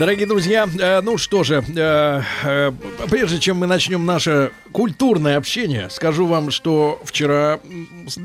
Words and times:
Дорогие 0.00 0.26
друзья, 0.26 0.66
э, 0.66 1.02
ну 1.02 1.18
что 1.18 1.44
же, 1.44 1.62
э, 1.76 2.22
э, 2.42 2.72
прежде 3.10 3.38
чем 3.38 3.58
мы 3.58 3.66
начнем 3.66 4.06
наше 4.06 4.50
культурное 4.72 5.36
общение, 5.36 5.90
скажу 5.90 6.26
вам, 6.26 6.50
что 6.50 7.00
вчера, 7.04 7.60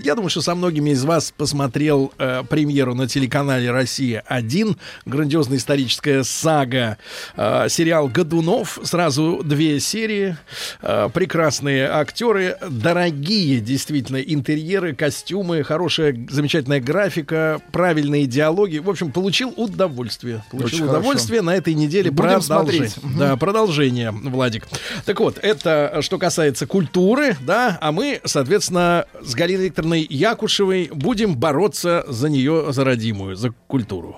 я 0.03 0.15
думаю, 0.15 0.29
что 0.29 0.41
со 0.41 0.55
многими 0.55 0.91
из 0.91 1.03
вас 1.03 1.33
посмотрел 1.35 2.13
э, 2.17 2.43
премьеру 2.47 2.93
на 2.93 3.07
телеканале 3.07 3.71
«Россия-1», 3.71 4.77
грандиозная 5.05 5.57
историческая 5.57 6.23
сага, 6.23 6.97
э, 7.35 7.67
сериал 7.69 8.07
«Годунов», 8.07 8.79
сразу 8.83 9.41
две 9.43 9.79
серии, 9.79 10.37
э, 10.81 11.09
прекрасные 11.13 11.89
актеры, 11.89 12.57
дорогие 12.69 13.59
действительно 13.59 14.17
интерьеры, 14.17 14.95
костюмы, 14.95 15.63
хорошая, 15.63 16.15
замечательная 16.29 16.79
графика, 16.79 17.59
правильные 17.71 18.27
диалоги. 18.27 18.77
В 18.77 18.89
общем, 18.89 19.11
получил 19.11 19.53
удовольствие. 19.57 20.43
Получил 20.51 20.67
Очень 20.67 20.85
удовольствие 20.85 21.41
на 21.41 21.57
этой 21.65 21.73
неделе. 21.73 22.11
Будем 22.11 22.39
продолжение. 22.41 22.89
смотреть. 22.89 23.17
Да, 23.17 23.37
продолжение, 23.37 24.11
Владик. 24.11 24.67
Так 25.05 25.19
вот, 25.19 25.39
это 25.41 25.99
что 26.01 26.19
касается 26.19 26.67
культуры, 26.67 27.35
да, 27.41 27.77
а 27.81 27.91
мы, 27.91 28.21
соответственно, 28.23 29.05
с 29.21 29.33
Галиной 29.33 29.65
Викторовной 29.65 30.05
Якушевой 30.07 30.89
будем 30.93 31.35
бороться 31.35 32.05
за 32.07 32.29
нее, 32.29 32.67
за 32.69 32.83
родимую, 32.83 33.35
за 33.35 33.51
культуру. 33.67 34.17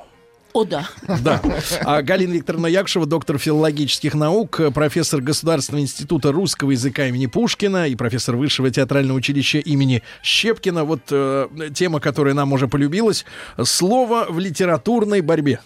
О, 0.53 0.63
да. 0.63 0.89
Да. 1.21 1.39
А 1.81 2.01
Галина 2.01 2.33
Викторовна 2.33 2.65
Якушева, 2.67 3.05
доктор 3.05 3.37
филологических 3.37 4.15
наук, 4.15 4.59
профессор 4.73 5.21
Государственного 5.21 5.83
института 5.83 6.31
русского 6.31 6.71
языка 6.71 7.05
имени 7.05 7.27
Пушкина 7.27 7.87
и 7.87 7.95
профессор 7.95 8.37
Высшего 8.37 8.71
театрального 8.71 9.17
училища 9.17 9.59
имени 9.59 10.01
Щепкина. 10.23 10.83
Вот 10.83 11.01
э, 11.11 11.47
тема, 11.75 11.99
которая 11.99 12.33
нам 12.33 12.53
уже 12.53 12.67
полюбилась. 12.67 13.23
Слово 13.61 14.25
в 14.29 14.39
литературной 14.39 15.21
борьбе. 15.21 15.59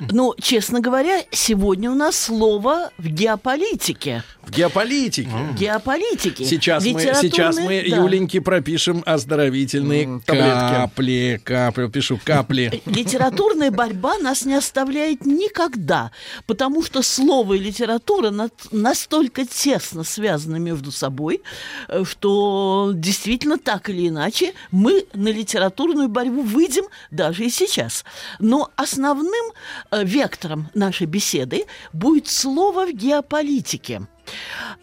Ну, 0.00 0.34
честно 0.40 0.80
говоря, 0.80 1.22
сегодня 1.30 1.90
у 1.90 1.94
нас 1.94 2.16
слово 2.16 2.90
в 2.98 3.06
геополитике. 3.06 4.22
В 4.48 4.50
геополитике. 4.50 5.30
Геополитике. 5.58 6.44
Сейчас 6.46 6.82
мы, 6.82 7.00
сейчас 7.20 7.58
мы 7.58 7.84
да. 7.86 7.96
Юленьке 7.96 8.40
пропишем 8.40 9.02
оздоровительные 9.04 10.22
таблетки. 10.24 10.74
капли. 10.74 11.40
Капли, 11.44 11.88
пишу 11.88 12.18
капли. 12.24 12.82
Литературная 12.86 13.70
борьба 13.70 14.16
нас 14.18 14.46
не 14.46 14.54
оставляет 14.54 15.26
никогда, 15.26 16.12
потому 16.46 16.82
что 16.82 17.02
слово 17.02 17.54
и 17.54 17.58
литература 17.58 18.32
настолько 18.72 19.44
тесно 19.44 20.02
связаны 20.02 20.58
между 20.58 20.92
собой, 20.92 21.42
э, 21.88 22.04
что 22.04 22.92
действительно 22.94 23.58
так 23.58 23.90
или 23.90 24.08
иначе 24.08 24.54
мы 24.70 25.04
на 25.12 25.28
литературную 25.28 26.08
борьбу 26.08 26.40
выйдем 26.40 26.84
даже 27.10 27.44
и 27.44 27.50
сейчас. 27.50 28.02
Но 28.38 28.70
основным 28.76 29.52
э, 29.90 30.04
вектором 30.04 30.70
нашей 30.72 31.06
беседы 31.06 31.66
будет 31.92 32.28
слово 32.28 32.86
в 32.86 32.94
геополитике. 32.94 34.06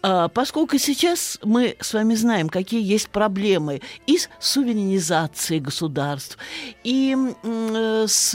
А, 0.02 0.28
Поскольку 0.28 0.78
сейчас 0.78 1.38
мы 1.42 1.76
с 1.80 1.94
вами 1.94 2.14
знаем, 2.14 2.48
какие 2.48 2.82
есть 2.82 3.08
проблемы 3.08 3.80
и 4.06 4.18
с 4.18 4.28
суверенизацией 4.38 5.60
государств, 5.60 6.38
и 6.84 7.16
э, 7.42 8.04
с 8.08 8.34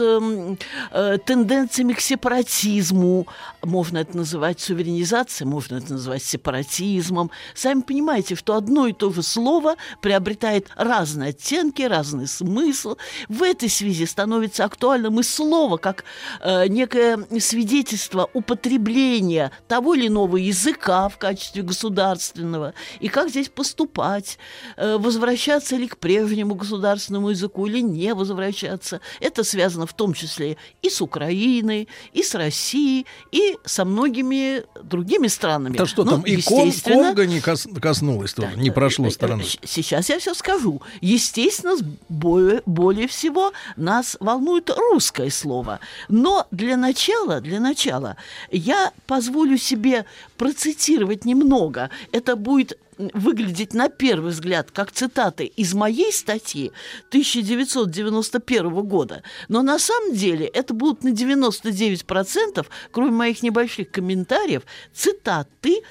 э, 0.92 1.18
тенденциями 1.26 1.94
к 1.94 2.02
сепаратизму, 2.02 3.28
можно 3.64 4.00
это 4.00 4.18
называть 4.18 4.60
суверенизацией, 4.60 5.50
можно 5.50 5.78
это 5.78 5.94
называть 5.94 6.24
сепаратизмом. 6.24 7.32
Сами 7.54 7.82
понимаете, 7.82 8.36
что 8.36 8.56
одно 8.56 8.88
и 8.88 8.94
то 8.94 9.12
же 9.12 9.24
слово 9.24 9.76
приобретает 10.02 10.68
разные 10.76 11.30
оттенки, 11.30 11.84
разный 11.84 12.28
смысл. 12.28 12.98
В 13.30 13.44
этой 13.44 13.70
связи 13.70 14.06
становится 14.06 14.66
актуальным 14.66 15.20
и 15.20 15.24
слово 15.24 15.78
как 15.78 16.04
э, 16.42 16.68
некое 16.68 17.26
свидетельство 17.40 18.30
употребления 18.34 19.52
того 19.68 19.94
или 19.94 20.08
иного 20.08 20.38
языка 20.38 21.01
в 21.10 21.18
качестве 21.18 21.62
государственного, 21.64 22.74
и 23.00 23.08
как 23.08 23.30
здесь 23.30 23.50
поступать, 23.50 24.38
э, 24.78 24.98
возвращаться 24.98 25.76
ли 25.78 25.88
к 25.88 25.98
прежнему 25.98 26.56
государственному 26.56 27.30
языку 27.30 27.68
или 27.68 27.80
не 27.82 28.14
возвращаться. 28.14 29.00
Это 29.20 29.44
связано 29.44 29.86
в 29.86 29.94
том 29.94 30.14
числе 30.14 30.58
и 30.82 30.90
с 30.90 31.02
Украиной, 31.02 31.88
и 32.14 32.24
с 32.24 32.36
Россией, 32.36 33.06
и 33.32 33.58
со 33.66 33.86
многими 33.86 34.64
другими 34.84 35.28
странами. 35.28 35.78
Да 35.78 35.86
что 35.86 36.04
Ну, 36.04 36.12
там, 36.12 36.22
и 36.22 36.42
Кон- 36.42 36.72
Конго 36.84 37.26
не 37.26 37.40
кос- 37.40 37.68
коснулось 37.82 38.34
тоже, 38.34 38.58
не 38.58 38.72
прошло 38.72 39.08
Э, 39.08 39.12
стороной. 39.12 39.44
э, 39.46 39.48
щ- 39.48 39.60
Сейчас 39.64 40.10
я 40.10 40.20
все 40.20 40.34
скажу. 40.34 40.82
Естественно, 41.02 41.76
более, 42.10 42.62
более 42.66 43.08
всего 43.08 43.52
нас 43.76 44.18
волнует 44.20 44.70
русское 44.70 45.30
слово. 45.30 45.80
Но 46.10 46.48
для 46.52 46.78
начала, 46.78 47.42
для 47.42 47.60
начала 47.60 48.16
я 48.52 48.92
позволю 49.08 49.58
себе 49.58 50.06
процитировать 50.38 50.91
немного. 51.26 51.90
Это 52.12 52.36
будет 52.36 52.78
выглядеть 52.98 53.74
на 53.74 53.90
первый 53.90 54.32
взгляд 54.32 54.72
как 54.72 54.92
цитаты 54.92 55.46
из 55.46 55.74
моей 55.74 56.12
статьи 56.12 56.72
1991 57.10 58.70
года. 58.84 59.24
Но 59.48 59.62
на 59.62 59.80
самом 59.80 60.14
деле 60.14 60.46
это 60.46 60.74
будут 60.74 61.04
на 61.04 61.10
99%, 61.10 62.66
кроме 62.92 63.12
моих 63.12 63.44
небольших 63.44 63.92
комментариев, 63.92 64.64
цитаты 64.94 65.82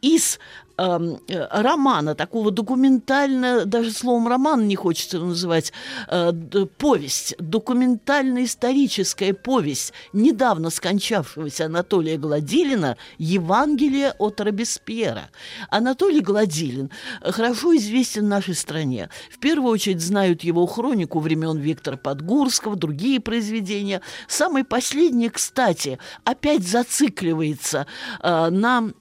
из 0.00 0.38
э, 0.76 1.16
романа, 1.50 2.14
такого 2.14 2.50
документально, 2.50 3.64
даже 3.64 3.92
словом 3.92 4.28
роман 4.28 4.66
не 4.66 4.76
хочется 4.76 5.18
называть, 5.18 5.72
э, 6.08 6.32
повесть, 6.78 7.34
документально-историческая 7.38 9.34
повесть 9.34 9.92
недавно 10.12 10.70
скончавшегося 10.70 11.66
Анатолия 11.66 12.16
Гладилина 12.16 12.96
«Евангелие 13.18 14.12
от 14.18 14.40
Робеспьера». 14.40 15.30
Анатолий 15.70 16.20
Гладилин 16.20 16.90
э, 17.20 17.32
хорошо 17.32 17.76
известен 17.76 18.24
в 18.26 18.28
нашей 18.28 18.54
стране. 18.54 19.08
В 19.30 19.38
первую 19.38 19.72
очередь 19.72 20.00
знают 20.00 20.42
его 20.44 20.66
хронику 20.66 21.20
времен 21.20 21.58
Виктора 21.58 21.96
Подгурского, 21.96 22.76
другие 22.76 23.20
произведения. 23.20 24.00
Самый 24.28 24.64
последний, 24.64 25.28
кстати, 25.28 25.98
опять 26.24 26.66
зацикливается 26.66 27.86
э, 28.22 28.50
на 28.50 28.92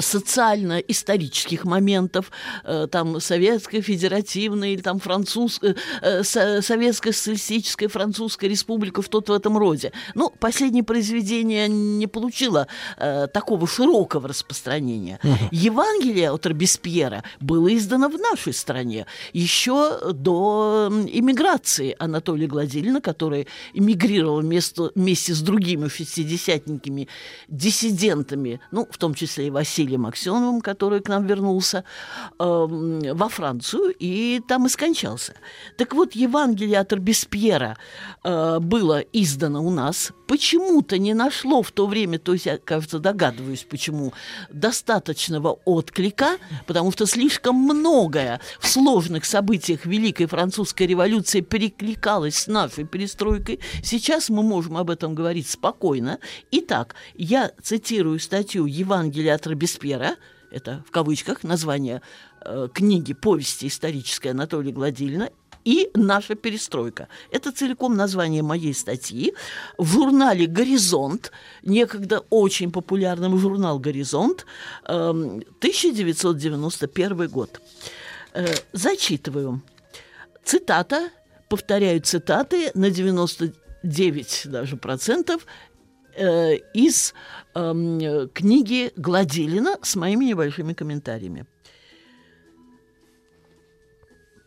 социально-исторических 0.00 1.64
моментов, 1.64 2.30
э, 2.64 2.86
там, 2.90 3.20
советская 3.20 3.82
федеративная 3.82 4.70
или 4.70 4.80
там 4.80 4.98
французская, 4.98 5.76
э, 6.02 6.22
со- 6.22 6.62
советская 6.62 7.12
социалистическая 7.12 7.88
французская 7.88 8.48
республика, 8.48 9.02
что-то 9.02 9.32
в 9.32 9.36
этом 9.36 9.58
роде. 9.58 9.92
Ну, 10.14 10.30
последнее 10.40 10.84
произведение 10.84 11.68
не 11.68 12.06
получило 12.06 12.66
э, 12.96 13.26
такого 13.26 13.66
широкого 13.66 14.28
распространения. 14.28 15.20
Евангелие 15.50 16.30
от 16.30 16.46
Робеспьера 16.46 17.22
было 17.40 17.74
издано 17.76 18.08
в 18.08 18.18
нашей 18.18 18.52
стране 18.52 19.06
еще 19.32 20.12
до 20.12 20.88
иммиграции 21.12 21.94
Анатолия 21.98 22.46
Гладилина, 22.46 23.00
который 23.00 23.46
эмигрировал 23.74 24.40
вместо, 24.40 24.90
вместе 24.94 25.34
с 25.34 25.40
другими 25.40 25.88
шестидесятниками, 25.88 27.08
диссидентами, 27.48 28.60
ну, 28.70 28.86
в 28.90 28.96
том 28.98 29.14
числе 29.14 29.48
и 29.48 29.50
Василием 29.58 30.06
Аксеновым, 30.06 30.60
который 30.60 31.00
к 31.00 31.08
нам 31.08 31.26
вернулся, 31.26 31.82
эм, 32.38 33.00
во 33.16 33.28
Францию 33.28 33.92
и 33.98 34.40
там 34.46 34.66
и 34.66 34.68
скончался. 34.68 35.34
Так 35.76 35.94
вот, 35.94 36.14
Евангелие 36.14 36.78
от 36.78 36.92
Робеспьера 36.92 37.76
э, 38.22 38.58
было 38.60 39.00
издано 39.12 39.64
у 39.64 39.70
нас, 39.70 40.12
почему-то 40.28 40.98
не 40.98 41.14
нашло 41.14 41.62
в 41.62 41.72
то 41.72 41.86
время, 41.86 42.20
то 42.20 42.34
есть 42.34 42.46
я, 42.46 42.58
кажется, 42.58 43.00
догадываюсь, 43.00 43.66
почему, 43.68 44.12
достаточного 44.52 45.58
отклика, 45.64 46.36
потому 46.66 46.92
что 46.92 47.06
слишком 47.06 47.56
многое 47.56 48.40
в 48.60 48.68
сложных 48.68 49.24
событиях 49.24 49.86
Великой 49.86 50.26
Французской 50.26 50.86
революции 50.86 51.40
перекликалось 51.40 52.36
с 52.36 52.46
нашей 52.46 52.84
перестройкой. 52.84 53.58
Сейчас 53.82 54.28
мы 54.28 54.42
можем 54.42 54.76
об 54.76 54.90
этом 54.90 55.16
говорить 55.16 55.48
спокойно. 55.48 56.18
Итак, 56.52 56.94
я 57.16 57.50
цитирую 57.62 58.20
статью 58.20 58.66
Евангелия 58.66 59.34
от 59.34 59.47
Робеспьера, 59.48 60.16
это 60.50 60.82
в 60.86 60.90
кавычках 60.90 61.42
название 61.42 62.00
э, 62.42 62.68
книги, 62.72 63.12
повести 63.12 63.66
исторической 63.66 64.28
Анатолия 64.28 64.72
Гладилина, 64.72 65.30
и 65.64 65.90
«Наша 65.94 66.34
перестройка». 66.34 67.08
Это 67.30 67.52
целиком 67.52 67.94
название 67.96 68.42
моей 68.42 68.72
статьи 68.72 69.34
в 69.76 69.86
журнале 69.92 70.46
«Горизонт», 70.46 71.30
некогда 71.62 72.20
очень 72.30 72.72
популярным 72.72 73.38
журнал 73.38 73.78
«Горизонт», 73.78 74.46
эм, 74.86 75.42
1991 75.58 77.28
год. 77.28 77.60
Э, 78.32 78.46
зачитываю. 78.72 79.60
Цитата, 80.44 81.10
повторяю 81.48 82.00
цитаты 82.00 82.70
на 82.74 82.88
99 82.90 84.42
даже 84.46 84.76
процентов 84.76 85.46
из 86.74 87.14
э, 87.54 88.26
книги 88.32 88.92
Гладилина 88.96 89.76
с 89.82 89.96
моими 89.96 90.24
небольшими 90.26 90.72
комментариями. 90.72 91.46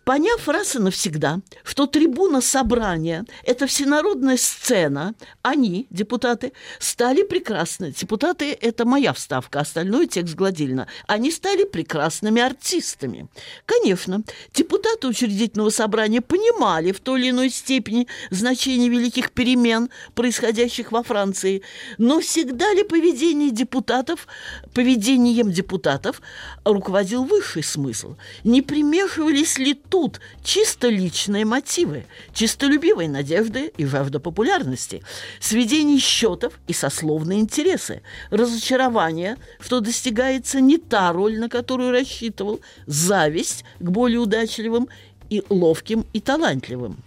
Поняв 0.03 0.48
раз 0.48 0.75
и 0.75 0.80
навсегда, 0.80 1.42
что 1.63 1.86
трибуна 1.86 2.42
собрания– 2.42 3.24
это 3.44 3.68
всенародная 3.68 4.36
сцена, 4.36 5.13
они, 5.44 5.86
депутаты, 5.92 6.53
стали 6.80 7.21
прекрасны. 7.21 7.92
Депутаты– 7.92 8.57
это 8.62 8.86
моя 8.86 9.13
вставка, 9.13 9.59
остальной 9.59 10.07
текст 10.07 10.33
Гладильна. 10.33 10.88
Они 11.06 11.30
стали 11.30 11.65
прекрасными 11.65 12.42
артистами. 12.42 13.27
Конечно, 13.68 14.24
депутаты 14.56 15.07
учредительного 15.07 15.69
собрания 15.69 16.21
понимали 16.21 16.92
в 16.92 17.00
той 17.00 17.21
или 17.21 17.30
иной 17.30 17.51
степени 17.51 18.07
значение 18.31 18.89
великих 18.89 19.31
перемен, 19.31 19.89
происходящих 20.15 20.92
во 20.92 21.03
Франции, 21.03 21.62
но 22.00 22.21
всегда 22.21 22.74
ли 22.74 22.83
поведение 22.83 23.51
депутатов, 23.51 24.27
поведением 24.74 25.51
депутатов 25.51 26.24
руководил 26.65 27.24
высший 27.24 27.62
смысл? 27.62 28.15
Не 28.44 28.63
примешивались 28.63 29.59
ли 29.59 29.75
тут 29.92 30.22
чисто 30.44 30.88
личные 30.88 31.46
мотивы, 31.46 32.06
чистолюбивые 32.34 33.10
надежды 33.10 33.72
и 33.78 33.86
жажда 33.86 34.20
популярности, 34.20 35.04
сведение 35.40 36.00
счетов 36.00 36.54
и 36.68 36.74
сословные 36.74 37.42
интересы, 37.42 38.02
разочарование, 38.32 39.38
что 39.60 39.82
достигается 39.82 40.62
не 40.62 40.78
та 40.78 41.12
роль, 41.12 41.38
на 41.38 41.50
которую 41.50 41.92
рассчитывал, 41.92 42.62
зависть 42.88 43.66
к 43.80 43.84
более 43.84 44.20
удачливым 44.20 44.88
и 45.30 45.44
ловким 45.50 46.06
и 46.14 46.22
талантливым. 46.22 46.98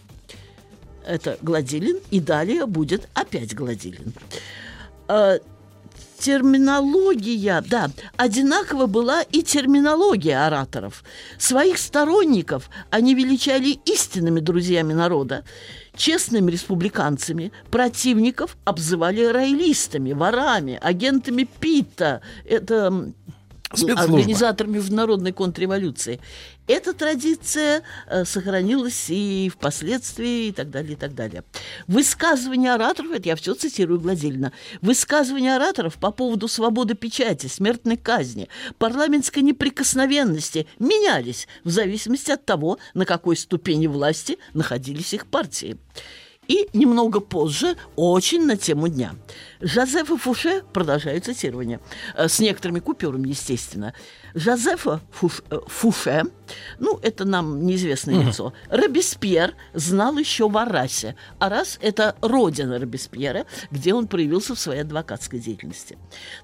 Это 1.07 1.39
Гладилин, 1.43 1.99
и 2.11 2.21
далее 2.21 2.67
будет 2.67 3.09
опять 3.15 3.55
Гладилин. 3.55 4.13
Терминология, 6.25 7.63
да, 7.69 7.91
одинаково 8.17 8.87
была 8.87 9.21
и 9.21 9.43
терминология 9.43 10.47
ораторов. 10.47 11.05
Своих 11.37 11.77
сторонников 11.77 12.71
они 12.89 13.15
величали 13.15 13.79
истинными 13.85 14.41
друзьями 14.41 14.95
народа, 14.95 15.45
честными 15.95 16.51
республиканцами, 16.51 17.53
противников 17.71 18.57
обзывали 18.65 19.23
роялистами, 19.23 20.15
ворами, 20.15 20.79
агентами 20.81 21.47
Питта. 21.61 22.23
Это 22.47 23.13
Спецслужба. 23.77 24.03
организатор 24.03 24.67
международной 24.67 25.33
контрреволюции. 25.33 26.21
Эта 26.67 26.95
традиция 26.95 27.83
э, 28.09 28.25
сохранилась 28.25 29.07
и 29.09 29.51
впоследствии, 29.53 30.49
и 30.49 30.53
так 30.53 30.71
далее, 30.71 30.95
и 30.95 30.97
так 30.97 31.15
далее. 31.15 31.45
Высказывания 31.87 32.73
ораторов, 32.73 33.13
это 33.13 33.29
я 33.29 33.37
все 33.37 33.55
цитирую 33.55 34.01
Гладильно, 34.01 34.53
высказывания 34.81 35.57
ораторов 35.57 35.95
по 35.95 36.11
поводу 36.11 36.49
свободы 36.49 36.95
печати, 36.95 37.47
смертной 37.47 37.97
казни, 37.97 38.49
парламентской 38.79 39.41
неприкосновенности 39.41 40.67
менялись 40.79 41.49
в 41.65 41.71
зависимости 41.71 42.31
от 42.31 42.45
того, 42.45 42.79
на 42.95 43.05
какой 43.05 43.37
ступени 43.37 43.87
власти 43.87 44.39
находились 44.55 45.13
их 45.13 45.27
партии. 45.27 45.77
И 46.49 46.69
немного 46.73 47.21
позже, 47.21 47.77
очень 47.97 48.47
на 48.47 48.57
тему 48.57 48.89
дня. 48.89 49.15
Жозефа 49.61 50.17
Фуше, 50.17 50.63
продолжаю 50.73 51.21
цитирование, 51.21 51.81
э, 52.17 52.29
с 52.29 52.39
некоторыми 52.39 52.81
купюрами, 52.81 53.29
естественно. 53.29 53.95
Жозефа 54.35 55.01
Фуш, 55.11 55.43
э, 55.51 55.59
Фуше, 55.67 56.25
ну, 56.79 56.99
это 57.03 57.25
нам 57.25 57.65
неизвестное 57.65 58.17
mm-hmm. 58.17 58.27
лицо, 58.27 58.53
Робеспьер 58.69 59.55
знал 59.73 60.19
еще 60.19 60.49
в 60.49 60.59
Арасе. 60.59 61.17
Арас– 61.39 61.79
это 61.81 62.17
родина 62.21 62.79
Робеспьера, 62.79 63.47
где 63.71 63.95
он 63.95 64.07
проявился 64.07 64.55
в 64.55 64.61
своей 64.61 64.83
адвокатской 64.83 65.39
деятельности. 65.39 65.97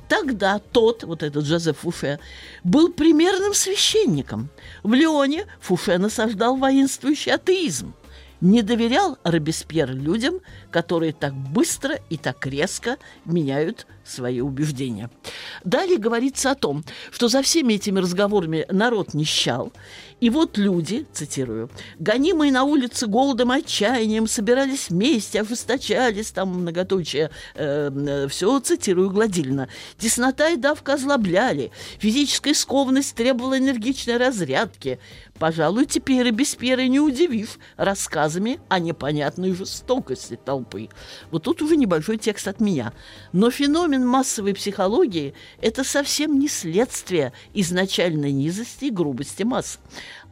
Тогда 0.09 0.59
тот, 0.59 1.05
вот 1.05 1.23
этот 1.23 1.45
Жозеф 1.45 1.79
Фуше, 1.79 2.21
был 2.65 2.93
примерным 2.93 3.53
священником. 3.53 4.49
В 4.83 4.95
Лионе 4.95 5.47
Фуше 5.61 5.99
насаждал 5.99 6.57
воинствующий 6.57 7.33
атеизм 7.33 7.95
не 8.41 8.63
доверял 8.63 9.19
Робеспьер 9.25 9.91
людям, 9.91 10.41
которые 10.71 11.13
так 11.13 11.35
быстро 11.35 11.99
и 12.09 12.17
так 12.17 12.47
резко 12.47 12.97
меняют 13.25 13.87
свои 14.11 14.41
убеждения. 14.41 15.11
Далее 15.65 15.99
говорится 15.99 16.51
о 16.51 16.55
том, 16.55 16.85
что 17.11 17.29
за 17.29 17.43
всеми 17.43 17.75
этими 17.75 18.01
разговорами 18.01 18.67
народ 18.71 19.15
нищал, 19.15 19.73
и 20.21 20.29
вот 20.29 20.59
люди, 20.59 21.07
цитирую, 21.13 21.71
гонимые 21.99 22.53
на 22.53 22.65
улице 22.65 23.07
голодом, 23.07 23.51
отчаянием, 23.51 24.27
собирались 24.27 24.91
вместе, 24.91 25.41
ожесточались, 25.41 26.31
там 26.31 26.61
многоточие, 26.61 27.31
э, 27.55 27.91
э, 27.91 28.29
все 28.29 28.61
цитирую 28.61 29.11
гладильно. 29.11 29.69
Теснота 29.99 30.51
и 30.51 30.57
давка 30.57 30.95
озлобляли, 30.95 31.71
физическая 31.99 32.53
скованность 32.53 33.15
требовала 33.15 33.59
энергичной 33.59 34.19
разрядки. 34.19 34.99
Пожалуй, 35.39 35.87
теперь 35.87 36.27
и 36.27 36.31
Беспьера 36.33 36.83
не 36.83 37.01
удивив 37.01 37.59
рассказами 37.79 38.61
о 38.69 38.79
непонятной 38.79 39.55
жестокости 39.55 40.39
толпы. 40.43 40.91
Вот 41.31 41.45
тут 41.45 41.63
уже 41.63 41.77
небольшой 41.77 42.19
текст 42.19 42.47
от 42.47 42.61
меня. 42.61 42.93
Но 43.33 43.51
феномен 43.51 44.00
массовой 44.07 44.55
психологии– 44.55 45.35
это 45.61 45.85
совсем 45.85 46.39
не 46.39 46.49
следствие 46.49 47.33
изначальной 47.55 48.33
низости 48.33 48.87
и 48.87 48.91
грубости 48.91 49.43
масс. 49.43 49.79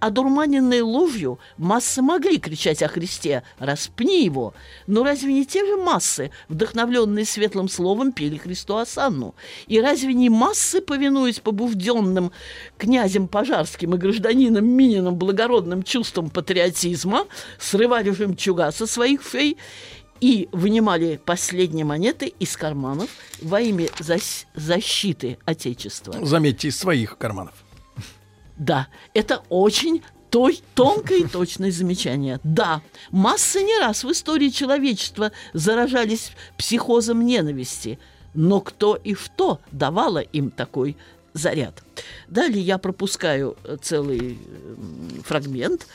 Одурманенные 0.01 0.83
ложью, 0.83 1.41
массы 1.57 2.03
могли 2.03 2.39
кричать 2.39 2.83
о 2.83 2.89
Христе 2.89 3.43
«распни 3.59 4.25
его!» 4.25 4.55
Но 4.87 5.03
разве 5.03 5.33
не 5.33 5.45
те 5.45 5.67
же 5.67 5.77
массы, 5.77 6.31
вдохновленные 6.49 7.25
светлым 7.25 7.69
словом, 7.69 8.13
пели 8.13 8.37
Христу 8.37 8.77
Асанну? 8.77 9.35
И 9.67 9.81
разве 9.81 10.15
не 10.15 10.31
массы, 10.31 10.81
повинуясь 10.81 11.41
побужденным 11.41 12.31
князем 12.77 13.27
Пожарским 13.27 13.95
и 13.95 13.99
гражданином 13.99 14.65
Мининым 14.65 15.17
благородным 15.17 15.83
чувством 15.83 16.31
патриотизма, 16.31 17.27
срывали 17.59 18.11
жемчуга 18.11 18.71
со 18.71 18.87
своих 18.87 19.29
шей 19.29 19.57
и 20.21 20.49
вынимали 20.53 21.21
последние 21.25 21.85
монеты 21.85 22.27
из 22.39 22.57
карманов 22.57 23.11
во 23.41 23.61
имя 23.61 23.89
защиты 24.55 25.39
Отечества. 25.45 26.15
Заметьте, 26.25 26.69
из 26.69 26.79
своих 26.79 27.19
карманов. 27.19 27.55
Да, 28.57 28.89
это 29.15 29.43
очень 29.49 30.03
той, 30.31 30.61
тонкое 30.75 31.21
и 31.21 31.27
точное 31.27 31.71
замечание. 31.71 32.41
Да, 32.43 32.83
массы 33.11 33.63
не 33.63 33.79
раз 33.79 34.05
в 34.05 34.11
истории 34.11 34.49
человечества 34.49 35.33
заражались 35.53 36.33
психозом 36.57 37.25
ненависти, 37.25 37.99
но 38.35 38.61
кто 38.61 38.97
и 38.97 39.15
что 39.15 39.61
давало 39.73 40.19
им 40.19 40.51
такой 40.51 40.97
заряд. 41.33 41.83
Далее 42.29 42.63
я 42.63 42.79
пропускаю 42.79 43.57
э, 43.65 43.77
целый 43.81 44.39
фрагмент. 45.25 45.87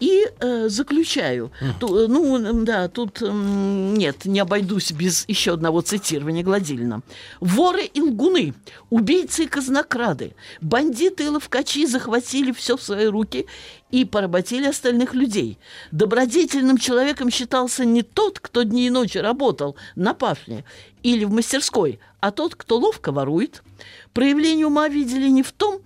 И 0.00 0.26
э, 0.40 0.68
заключаю. 0.68 1.50
Ту, 1.80 2.08
ну, 2.08 2.64
да, 2.64 2.88
тут 2.88 3.20
э, 3.20 3.30
нет, 3.30 4.24
не 4.26 4.38
обойдусь 4.38 4.92
без 4.92 5.24
еще 5.28 5.54
одного 5.54 5.80
цитирования 5.80 6.44
Гладильна. 6.44 7.02
Воры 7.40 7.84
и 7.84 8.00
лгуны, 8.00 8.54
убийцы 8.90 9.44
и 9.44 9.48
казнокрады, 9.48 10.34
бандиты 10.60 11.24
и 11.24 11.28
ловкачи 11.28 11.86
захватили 11.86 12.52
все 12.52 12.76
в 12.76 12.82
свои 12.82 13.06
руки 13.06 13.46
и 13.90 14.04
поработили 14.04 14.66
остальных 14.66 15.14
людей. 15.14 15.58
Добродетельным 15.90 16.78
человеком 16.78 17.30
считался 17.30 17.84
не 17.84 18.02
тот, 18.02 18.38
кто 18.38 18.62
дни 18.62 18.86
и 18.86 18.90
ночи 18.90 19.18
работал 19.18 19.76
на 19.96 20.14
пашне 20.14 20.64
или 21.02 21.24
в 21.24 21.32
мастерской, 21.32 21.98
а 22.20 22.30
тот, 22.30 22.54
кто 22.54 22.78
ловко 22.78 23.10
ворует. 23.12 23.62
Проявление 24.12 24.66
ума 24.66 24.88
видели 24.88 25.28
не 25.28 25.42
в 25.42 25.52
том, 25.52 25.80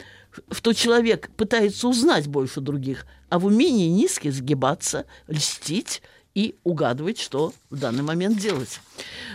что 0.50 0.72
человек 0.72 1.30
пытается 1.36 1.88
узнать 1.88 2.26
больше 2.26 2.60
других, 2.60 3.06
а 3.28 3.38
в 3.38 3.46
умении 3.46 3.88
низко 3.88 4.30
сгибаться, 4.30 5.06
льстить 5.26 6.02
и 6.34 6.54
угадывать, 6.64 7.18
что 7.18 7.52
в 7.70 7.78
данный 7.78 8.02
момент 8.02 8.38
делать. 8.38 8.80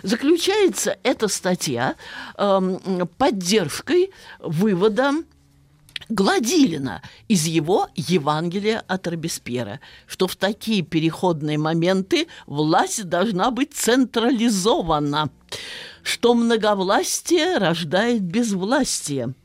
Заключается 0.04 0.98
эта 1.04 1.28
статья 1.28 1.96
э, 2.38 2.78
поддержкой 3.18 4.12
вывода 4.40 5.12
Гладилина 6.10 7.02
из 7.28 7.46
его 7.46 7.90
Евангелия 7.96 8.84
от 8.88 9.08
Робеспьера, 9.08 9.80
что 10.08 10.28
в 10.28 10.36
такие 10.36 10.82
переходные 10.82 11.58
моменты 11.58 12.28
власть 12.46 13.10
должна 13.10 13.52
быть 13.52 13.74
централизована, 13.74 15.30
что 16.04 16.34
многовластие 16.34 17.58
рождает 17.58 18.22
безвластие– 18.22 19.34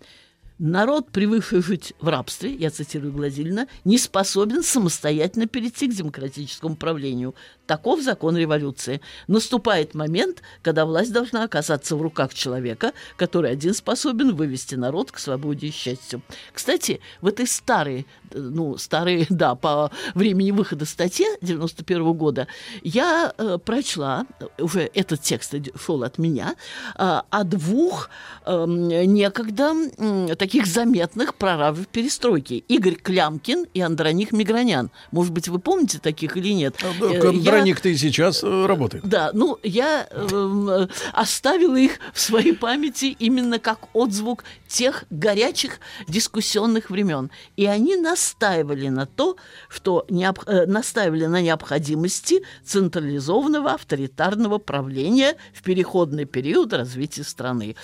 Народ, 0.64 1.10
привыкший 1.10 1.60
жить 1.60 1.92
в 1.98 2.06
рабстве, 2.06 2.54
я 2.54 2.70
цитирую 2.70 3.12
Гладильна, 3.12 3.66
не 3.84 3.98
способен 3.98 4.62
самостоятельно 4.62 5.48
перейти 5.48 5.88
к 5.88 5.92
демократическому 5.92 6.76
правлению. 6.76 7.34
Таков 7.66 8.00
закон 8.00 8.36
революции. 8.36 9.00
Наступает 9.26 9.94
момент, 9.94 10.40
когда 10.62 10.86
власть 10.86 11.12
должна 11.12 11.42
оказаться 11.42 11.96
в 11.96 12.02
руках 12.02 12.32
человека, 12.32 12.92
который 13.16 13.50
один 13.50 13.74
способен 13.74 14.36
вывести 14.36 14.76
народ 14.76 15.10
к 15.10 15.18
свободе 15.18 15.66
и 15.66 15.72
счастью. 15.72 16.22
Кстати, 16.52 17.00
в 17.20 17.26
этой 17.26 17.48
старой, 17.48 18.06
ну, 18.32 18.76
старой, 18.76 19.26
да, 19.30 19.56
по 19.56 19.90
времени 20.14 20.52
выхода 20.52 20.84
статьи 20.84 21.26
91 21.40 22.12
года, 22.12 22.46
я 22.84 23.34
э, 23.36 23.58
прочла, 23.58 24.26
уже 24.58 24.88
этот 24.94 25.22
текст 25.22 25.56
шел 25.74 26.04
от 26.04 26.18
меня, 26.18 26.54
э, 26.96 27.22
о 27.28 27.42
двух 27.42 28.10
э, 28.46 28.64
некогда 28.64 29.74
э, 29.98 30.36
таких 30.36 30.51
заметных 30.60 31.34
прорабов 31.34 31.88
перестройки. 31.88 32.64
Игорь 32.68 32.94
Клямкин 32.96 33.66
и 33.74 33.80
Андроник 33.80 34.32
Мигранян. 34.32 34.90
Может 35.10 35.32
быть, 35.32 35.48
вы 35.48 35.58
помните 35.58 35.98
таких 35.98 36.36
или 36.36 36.52
нет? 36.52 36.76
Да, 37.00 37.06
Э, 37.06 37.20
я- 37.22 37.28
Андроник-то 37.30 37.88
и 37.88 37.96
сейчас 37.96 38.42
э, 38.44 38.66
работает. 38.66 39.04
да, 39.06 39.30
ну, 39.32 39.58
я 39.62 40.06
э, 40.10 40.86
оставила 41.12 41.76
их 41.76 41.98
в 42.12 42.20
своей 42.20 42.52
памяти 42.52 43.16
именно 43.18 43.58
как 43.58 43.78
отзвук 43.94 44.44
тех 44.68 45.04
горячих 45.10 45.78
дискуссионных 46.08 46.90
времен. 46.90 47.30
И 47.56 47.66
они 47.66 47.96
настаивали 47.96 48.88
на 48.88 49.06
то, 49.06 49.36
что 49.68 50.04
необ- 50.08 50.44
э, 50.46 50.66
настаивали 50.66 51.26
на 51.26 51.40
необходимости 51.40 52.42
централизованного 52.64 53.72
авторитарного 53.72 54.58
правления 54.58 55.36
в 55.54 55.62
переходный 55.62 56.24
период 56.24 56.72
развития 56.72 57.24
страны. 57.24 57.76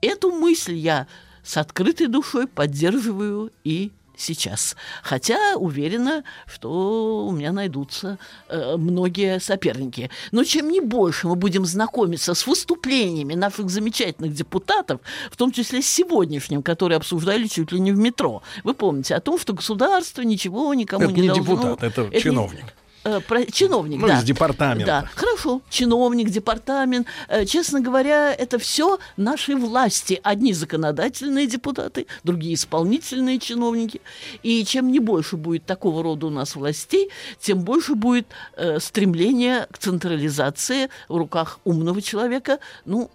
Эту 0.00 0.30
мысль 0.30 0.74
я 0.74 1.06
с 1.42 1.56
открытой 1.56 2.06
душой 2.08 2.46
поддерживаю 2.46 3.50
и 3.64 3.90
сейчас. 4.14 4.76
Хотя 5.02 5.56
уверена, 5.56 6.22
что 6.46 7.26
у 7.26 7.32
меня 7.32 7.50
найдутся 7.50 8.18
э, 8.48 8.76
многие 8.76 9.40
соперники. 9.40 10.10
Но 10.30 10.44
чем 10.44 10.70
не 10.70 10.80
больше 10.80 11.26
мы 11.26 11.34
будем 11.34 11.64
знакомиться 11.64 12.34
с 12.34 12.46
выступлениями 12.46 13.34
наших 13.34 13.68
замечательных 13.70 14.32
депутатов, 14.34 15.00
в 15.30 15.36
том 15.36 15.50
числе 15.50 15.82
с 15.82 15.86
сегодняшним, 15.86 16.62
который 16.62 16.96
обсуждали 16.98 17.46
чуть 17.48 17.72
ли 17.72 17.80
не 17.80 17.90
в 17.90 17.98
метро. 17.98 18.42
Вы 18.62 18.74
помните 18.74 19.14
о 19.16 19.20
том, 19.20 19.38
что 19.40 19.54
государство 19.54 20.22
ничего 20.22 20.72
никому 20.74 21.04
Это 21.04 21.12
не 21.14 21.22
не 21.22 21.28
должно. 21.28 21.44
депутат, 21.56 21.82
это 21.82 22.02
не- 22.14 22.20
чиновник. 22.20 22.74
Э, 23.04 23.20
про- 23.20 23.44
чиновник, 23.46 24.00
Ну, 24.00 24.06
да. 24.06 24.18
из 24.18 24.24
департамента. 24.24 24.86
Да, 24.86 25.10
хорошо. 25.14 25.60
Чиновник, 25.70 26.30
департамент. 26.30 27.06
Э, 27.28 27.44
честно 27.44 27.80
говоря, 27.80 28.32
это 28.32 28.58
все 28.58 28.98
наши 29.16 29.56
власти. 29.56 30.20
Одни 30.22 30.52
законодательные 30.52 31.46
депутаты, 31.46 32.06
другие 32.22 32.54
исполнительные 32.54 33.38
чиновники. 33.40 34.00
И 34.44 34.64
чем 34.64 34.92
не 34.92 35.00
больше 35.00 35.36
будет 35.36 35.66
такого 35.66 36.02
рода 36.02 36.26
у 36.26 36.30
нас 36.30 36.54
властей, 36.54 37.10
тем 37.40 37.60
больше 37.62 37.94
будет 37.94 38.26
э, 38.56 38.78
стремление 38.78 39.66
к 39.72 39.78
централизации 39.78 40.88
в 41.08 41.16
руках 41.16 41.58
умного 41.64 42.00
человека. 42.00 42.58
Ну, 42.84 43.10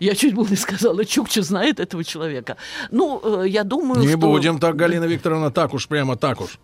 я 0.00 0.14
чуть 0.14 0.34
было 0.34 0.48
не 0.48 0.56
сказала, 0.56 1.04
Чукча 1.04 1.42
знает 1.42 1.80
этого 1.80 2.02
человека. 2.02 2.56
Ну, 2.90 3.20
э, 3.42 3.48
я 3.48 3.62
думаю, 3.64 4.00
Не 4.00 4.08
что... 4.08 4.16
будем 4.18 4.58
так, 4.58 4.74
Галина 4.76 5.04
Викторовна, 5.04 5.50
так 5.50 5.74
уж, 5.74 5.86
прямо 5.86 6.16
так 6.16 6.40
уж. 6.40 6.58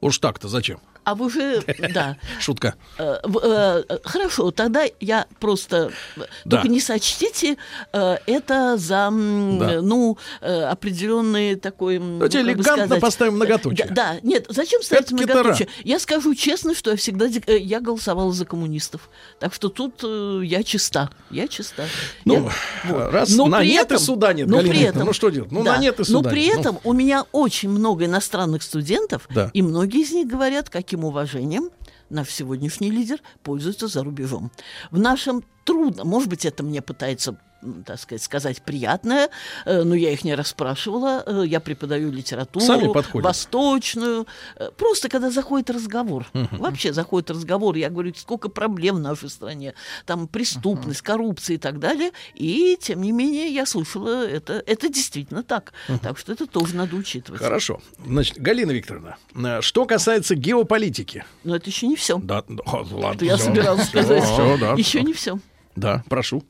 Уж 0.00 0.18
так-то 0.18 0.48
зачем? 0.48 0.78
А 1.04 1.14
вы 1.14 1.30
же, 1.30 1.62
да, 1.94 2.16
Шутка. 2.38 2.74
Э, 2.98 3.18
э, 3.24 3.82
Хорошо, 4.04 4.50
тогда 4.52 4.84
я 5.00 5.26
просто 5.40 5.90
э, 6.16 6.20
только 6.48 6.68
не 6.68 6.80
сочтите 6.80 7.56
это 7.92 8.76
за 8.76 9.10
ну 9.10 10.16
определенный 10.40 11.56
такой. 11.56 11.98
Давайте 11.98 12.40
элегантно 12.40 13.00
поставим 13.00 13.34
многоточие. 13.34 13.88
Да, 13.90 14.16
нет, 14.22 14.46
зачем 14.48 14.82
ставить 14.82 15.10
многоточие? 15.12 15.68
Я 15.84 15.98
скажу 15.98 16.34
честно, 16.34 16.74
что 16.74 16.90
я 16.90 16.96
всегда 16.96 17.26
я 17.26 17.80
голосовала 17.80 18.32
за 18.32 18.44
коммунистов, 18.44 19.10
так 19.38 19.54
что 19.54 19.68
тут 19.68 20.02
я 20.02 20.62
чиста, 20.62 21.10
я 21.30 21.48
чиста. 21.48 21.84
Ну, 22.24 22.48
раз 22.84 23.30
Но 23.30 23.46
на 23.46 23.60
при 23.60 23.68
нет 23.68 23.90
и 23.90 23.98
суда 23.98 24.32
нет, 24.32 24.48
но 24.48 24.60
при 24.60 24.90
ну 24.92 25.12
что 25.12 25.30
делать? 25.30 25.50
Ну, 25.50 25.62
на 25.62 25.78
нет 25.78 25.96
и 25.96 25.98
Но 26.00 26.04
суда 26.04 26.30
при 26.30 26.44
нет. 26.44 26.54
Ну. 26.54 26.60
этом 26.60 26.78
у 26.84 26.92
меня 26.92 27.24
очень 27.32 27.70
много 27.70 28.04
иностранных 28.04 28.62
студентов, 28.62 29.28
и 29.52 29.62
многие 29.62 30.02
из 30.02 30.12
них 30.12 30.28
говорят, 30.28 30.68
каким 30.92 31.06
уважением 31.06 31.70
наш 32.10 32.28
сегодняшний 32.28 32.90
лидер 32.90 33.18
пользуется 33.42 33.86
за 33.86 34.04
рубежом. 34.04 34.52
В 34.90 34.98
нашем 34.98 35.42
трудно, 35.64 36.04
может 36.04 36.28
быть, 36.28 36.44
это 36.44 36.62
мне 36.62 36.82
пытается 36.82 37.38
так 37.86 37.98
сказать, 38.00 38.22
сказать 38.22 38.62
приятное, 38.62 39.28
э, 39.64 39.82
но 39.82 39.94
я 39.94 40.10
их 40.12 40.24
не 40.24 40.34
расспрашивала. 40.34 41.22
Э, 41.26 41.42
Я 41.46 41.60
преподаю 41.60 42.10
литературу, 42.10 42.92
восточную. 43.14 44.26
Э, 44.56 44.70
Просто 44.76 45.08
когда 45.08 45.30
заходит 45.30 45.70
разговор, 45.70 46.26
вообще 46.52 46.92
заходит 46.92 47.30
разговор, 47.30 47.76
я 47.76 47.88
говорю, 47.90 48.12
сколько 48.16 48.48
проблем 48.48 48.96
в 48.96 49.00
нашей 49.00 49.28
стране, 49.30 49.74
там 50.06 50.28
преступность, 50.28 51.02
коррупция 51.02 51.54
и 51.54 51.58
так 51.58 51.78
далее, 51.78 52.10
и 52.34 52.76
тем 52.80 53.02
не 53.02 53.12
менее 53.12 53.48
я 53.48 53.66
слышала 53.66 54.26
это, 54.26 54.62
это 54.66 54.88
действительно 54.88 55.42
так. 55.42 55.72
Так 56.02 56.18
что 56.18 56.32
это 56.32 56.46
тоже 56.46 56.76
надо 56.76 56.96
учитывать. 56.96 57.40
Хорошо. 57.40 57.80
Значит, 58.04 58.38
Галина 58.38 58.72
Викторовна, 58.72 59.16
что 59.60 59.84
касается 59.86 60.34
геополитики. 60.34 61.24
Но 61.44 61.56
это 61.56 61.70
еще 61.70 61.86
не 61.86 61.96
все. 61.96 62.18
Да, 62.18 62.44
да, 62.48 62.62
ладно. 62.66 63.14
Это 63.14 63.24
я 63.24 63.38
собиралась 63.38 63.86
сказать. 63.88 64.24
да, 64.60 64.74
еще 64.74 65.02
не 65.02 65.12
все. 65.12 65.38
Да, 65.76 66.04
прошу. 66.08 66.44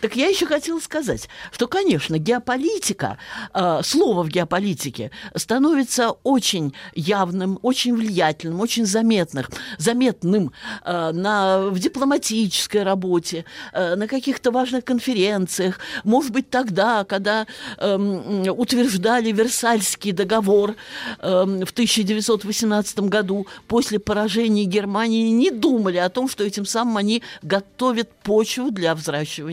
Так 0.00 0.16
я 0.16 0.28
еще 0.28 0.46
хотела 0.46 0.80
сказать, 0.80 1.28
что, 1.50 1.66
конечно, 1.66 2.18
геополитика, 2.18 3.18
э, 3.54 3.80
слово 3.82 4.22
в 4.22 4.28
геополитике 4.28 5.10
становится 5.34 6.10
очень 6.22 6.74
явным, 6.94 7.58
очень 7.62 7.94
влиятельным, 7.94 8.60
очень 8.60 8.86
заметным, 8.86 9.46
заметным 9.78 10.52
э, 10.84 11.10
на, 11.12 11.66
в 11.66 11.78
дипломатической 11.78 12.82
работе, 12.82 13.44
э, 13.72 13.94
на 13.96 14.06
каких-то 14.06 14.50
важных 14.50 14.84
конференциях. 14.84 15.80
Может 16.04 16.32
быть, 16.32 16.50
тогда, 16.50 17.04
когда 17.04 17.46
эм, 17.78 18.48
утверждали 18.48 19.32
Версальский 19.32 20.12
договор 20.12 20.76
эм, 21.20 21.64
в 21.64 21.70
1918 21.70 23.00
году 23.00 23.46
после 23.66 23.98
поражения 23.98 24.64
Германии, 24.64 25.30
не 25.30 25.50
думали 25.50 25.96
о 25.96 26.08
том, 26.08 26.28
что 26.28 26.44
этим 26.44 26.66
самым 26.66 26.98
они 26.98 27.22
готовят 27.42 28.10
почву 28.22 28.70
для 28.70 28.94
взращивания 28.94 29.45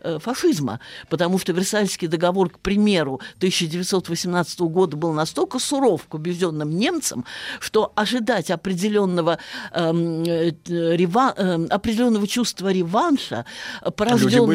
э, 0.00 0.18
фашизма. 0.18 0.80
Потому 1.08 1.38
что 1.38 1.52
Версальский 1.52 2.08
договор, 2.08 2.50
к 2.50 2.58
примеру, 2.58 3.20
1918 3.36 4.60
года 4.60 4.96
был 4.96 5.12
настолько 5.12 5.58
суров 5.58 6.06
к 6.08 6.14
убежденным 6.14 6.70
немцам, 6.70 7.24
что 7.60 7.92
ожидать 7.94 8.50
определенного, 8.50 9.38
эм, 9.72 10.24
э, 10.24 10.50
рева- 10.96 11.34
эм, 11.36 11.66
определенного 11.70 12.26
чувства 12.26 12.72
реванша, 12.72 13.44
э, 13.82 13.90
порожденного 13.90 14.46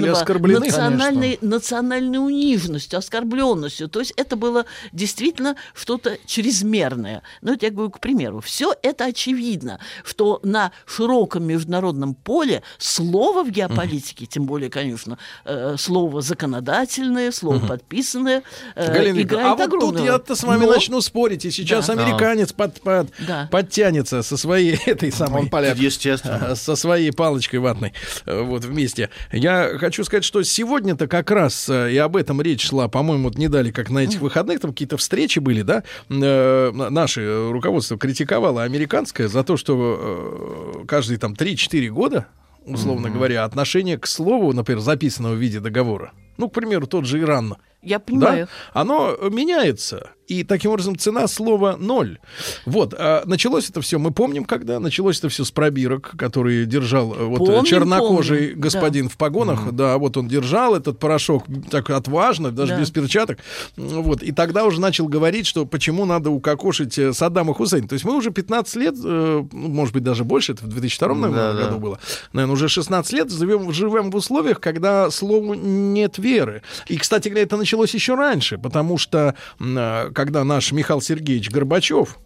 национальной, 0.65 1.37
национальной 1.41 2.17
униженностью, 2.17 2.99
оскорбленностью. 2.99 3.89
То 3.89 3.99
есть 3.99 4.13
это 4.17 4.35
было 4.35 4.65
действительно 4.91 5.55
что-то 5.73 6.17
чрезмерное. 6.25 7.21
Ну, 7.41 7.53
это 7.53 7.65
я 7.65 7.71
говорю, 7.71 7.91
к 7.91 7.99
примеру. 7.99 8.39
Все 8.41 8.73
это 8.81 9.05
очевидно, 9.05 9.79
что 10.03 10.39
на 10.43 10.71
широком 10.85 11.43
международном 11.45 12.13
поле 12.15 12.63
слово 12.77 13.43
в 13.43 13.51
геополитике, 13.51 14.25
тем 14.25 14.45
более, 14.45 14.69
конечно, 14.75 15.17
э, 15.45 15.75
слово 15.79 16.21
законодательное, 16.21 17.31
слово 17.31 17.59
подписанное, 17.65 18.43
э, 18.75 18.93
Галина 18.93 19.21
играет 19.21 19.45
а 19.45 19.49
вот 19.55 19.57
тут 19.57 19.73
огромную 19.73 20.05
я-то 20.05 20.29
роль. 20.29 20.37
с 20.37 20.43
вами 20.43 20.65
Но- 20.65 20.71
начну 20.73 20.99
спорить, 21.01 21.45
и 21.45 21.51
сейчас 21.51 21.87
Да. 21.87 21.93
американец 21.93 22.51
под- 22.51 22.81
под- 22.81 23.07
Да. 23.25 23.47
подтянется 23.51 24.21
со 24.21 24.35
своей 24.37 24.75
этой 24.85 25.11
самой... 25.13 25.43
Он 25.43 25.49
поляк. 25.49 25.77
Естественно. 25.77 26.47
А, 26.51 26.55
со 26.55 26.75
своей 26.75 27.11
палочкой 27.11 27.59
ватной 27.59 27.93
э, 28.25 28.41
вот 28.41 28.65
вместе. 28.65 29.09
Я 29.31 29.77
хочу 29.79 30.03
сказать, 30.03 30.25
что 30.25 30.43
сегодня-то 30.43 31.07
как 31.07 31.31
раз 31.31 31.69
э, 31.69 31.93
и 31.93 31.97
об 31.97 32.17
этом 32.17 32.41
речь 32.41 32.67
шла, 32.67 32.87
по-моему, 32.89 33.29
вот 33.29 33.37
не 33.37 33.47
дали, 33.47 33.71
как 33.71 33.89
на 33.89 33.99
этих 33.99 34.19
выходных, 34.19 34.59
там 34.59 34.71
какие-то 34.71 34.97
встречи 34.97 35.39
были, 35.39 35.61
да, 35.61 35.83
Э, 36.09 36.71
на- 36.73 36.89
наше 36.89 37.49
руководство 37.51 37.97
критиковало 37.97 38.63
американское 38.63 39.27
за 39.29 39.43
то, 39.45 39.55
что 39.55 40.75
э, 40.83 40.85
каждые 40.85 41.17
там 41.17 41.33
3-4 41.33 41.87
года, 41.89 42.25
условно 42.65 43.09
говоря, 43.09 43.43
отношение 43.45 43.97
к 43.97 44.07
слову, 44.07 44.53
например, 44.53 44.81
записанного 44.81 45.33
в 45.33 45.37
виде 45.37 45.59
договора, 45.59 46.11
ну, 46.37 46.49
к 46.49 46.53
примеру, 46.53 46.87
тот 46.87 47.05
же 47.05 47.19
Иран, 47.19 47.55
Я 47.81 47.99
понимаю. 47.99 48.47
да, 48.73 48.79
оно 48.81 49.15
меняется. 49.29 50.11
И 50.27 50.43
таким 50.43 50.71
образом 50.71 50.97
цена 50.97 51.27
слова 51.27 51.75
ноль. 51.77 52.17
Вот, 52.65 52.95
а 52.97 53.23
началось 53.25 53.69
это 53.69 53.81
все, 53.81 53.99
мы 53.99 54.11
помним, 54.11 54.43
когда 54.45 54.79
началось 54.79 55.19
это 55.19 55.29
все 55.29 55.43
с 55.43 55.51
пробирок, 55.51 56.13
который 56.17 56.65
держал 56.65 57.13
э, 57.13 57.23
вот 57.25 57.41
э, 57.41 57.45
Помним, 57.45 57.63
чернокожий 57.65 58.39
помним, 58.47 58.59
господин 58.59 59.09
в 59.09 59.17
погонах, 59.17 59.71
да. 59.73 59.97
вот 59.97 60.17
он 60.17 60.27
держал 60.27 60.75
этот 60.75 60.97
порошок 60.99 61.45
так 61.69 61.89
отважно, 61.91 62.51
даже 62.51 62.73
Да. 62.73 62.79
без 62.79 62.89
перчаток, 62.91 63.37
вот, 63.77 64.23
и 64.23 64.31
тогда 64.31 64.65
уже 64.65 64.81
начал 64.81 65.07
говорить, 65.07 65.45
что 65.45 65.65
почему 65.65 66.05
надо 66.05 66.31
укокошить 66.31 66.97
э, 66.97 67.13
Саддама 67.13 67.53
Хусейна. 67.53 67.87
То 67.87 67.93
есть 67.93 68.03
мы 68.05 68.15
уже 68.15 68.31
15 68.31 68.75
лет, 68.77 68.95
ну, 68.97 69.47
может 69.51 69.93
быть, 69.93 70.03
даже 70.03 70.23
больше, 70.23 70.53
это 70.53 70.65
в 70.65 70.69
2002 70.69 71.07
наверное, 71.13 71.53
Да, 71.53 71.53
да. 71.53 71.65
году 71.67 71.79
было, 71.79 71.99
наверное, 72.33 72.53
уже 72.53 72.67
16 72.67 73.13
лет 73.13 73.31
живем, 73.31 73.71
живем 73.71 74.09
в 74.09 74.15
условиях, 74.15 74.59
когда 74.59 75.11
слову 75.11 75.53
нет 75.53 76.17
веры. 76.17 76.63
И, 76.87 76.97
кстати 76.97 77.27
говоря, 77.29 77.43
это 77.43 77.57
началось 77.57 77.93
еще 77.93 78.15
раньше, 78.15 78.57
потому 78.57 78.97
что 78.97 79.35
э, 79.59 80.09
когда 80.15 80.43
наш 80.43 80.71
Михаил 80.71 81.01
Сергеевич 81.01 81.51
Горбачев 81.51 82.17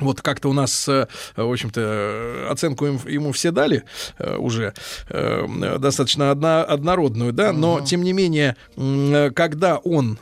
Вот 0.00 0.22
как-то 0.22 0.48
у 0.48 0.52
нас, 0.52 0.88
э, 0.88 1.06
в 1.36 1.52
общем-то, 1.52 2.48
оценку 2.50 2.86
им- 2.86 3.00
ему 3.06 3.30
все 3.30 3.50
дали 3.52 3.84
э, 4.18 4.36
уже 4.36 4.74
э, 5.08 5.46
достаточно 5.78 6.30
одна, 6.32 6.64
однородную, 6.64 7.32
да, 7.32 7.52
но 7.52 7.80
тем 7.80 8.02
не 8.02 8.12
менее, 8.12 8.56
когда 9.34 9.76
он 9.78 10.18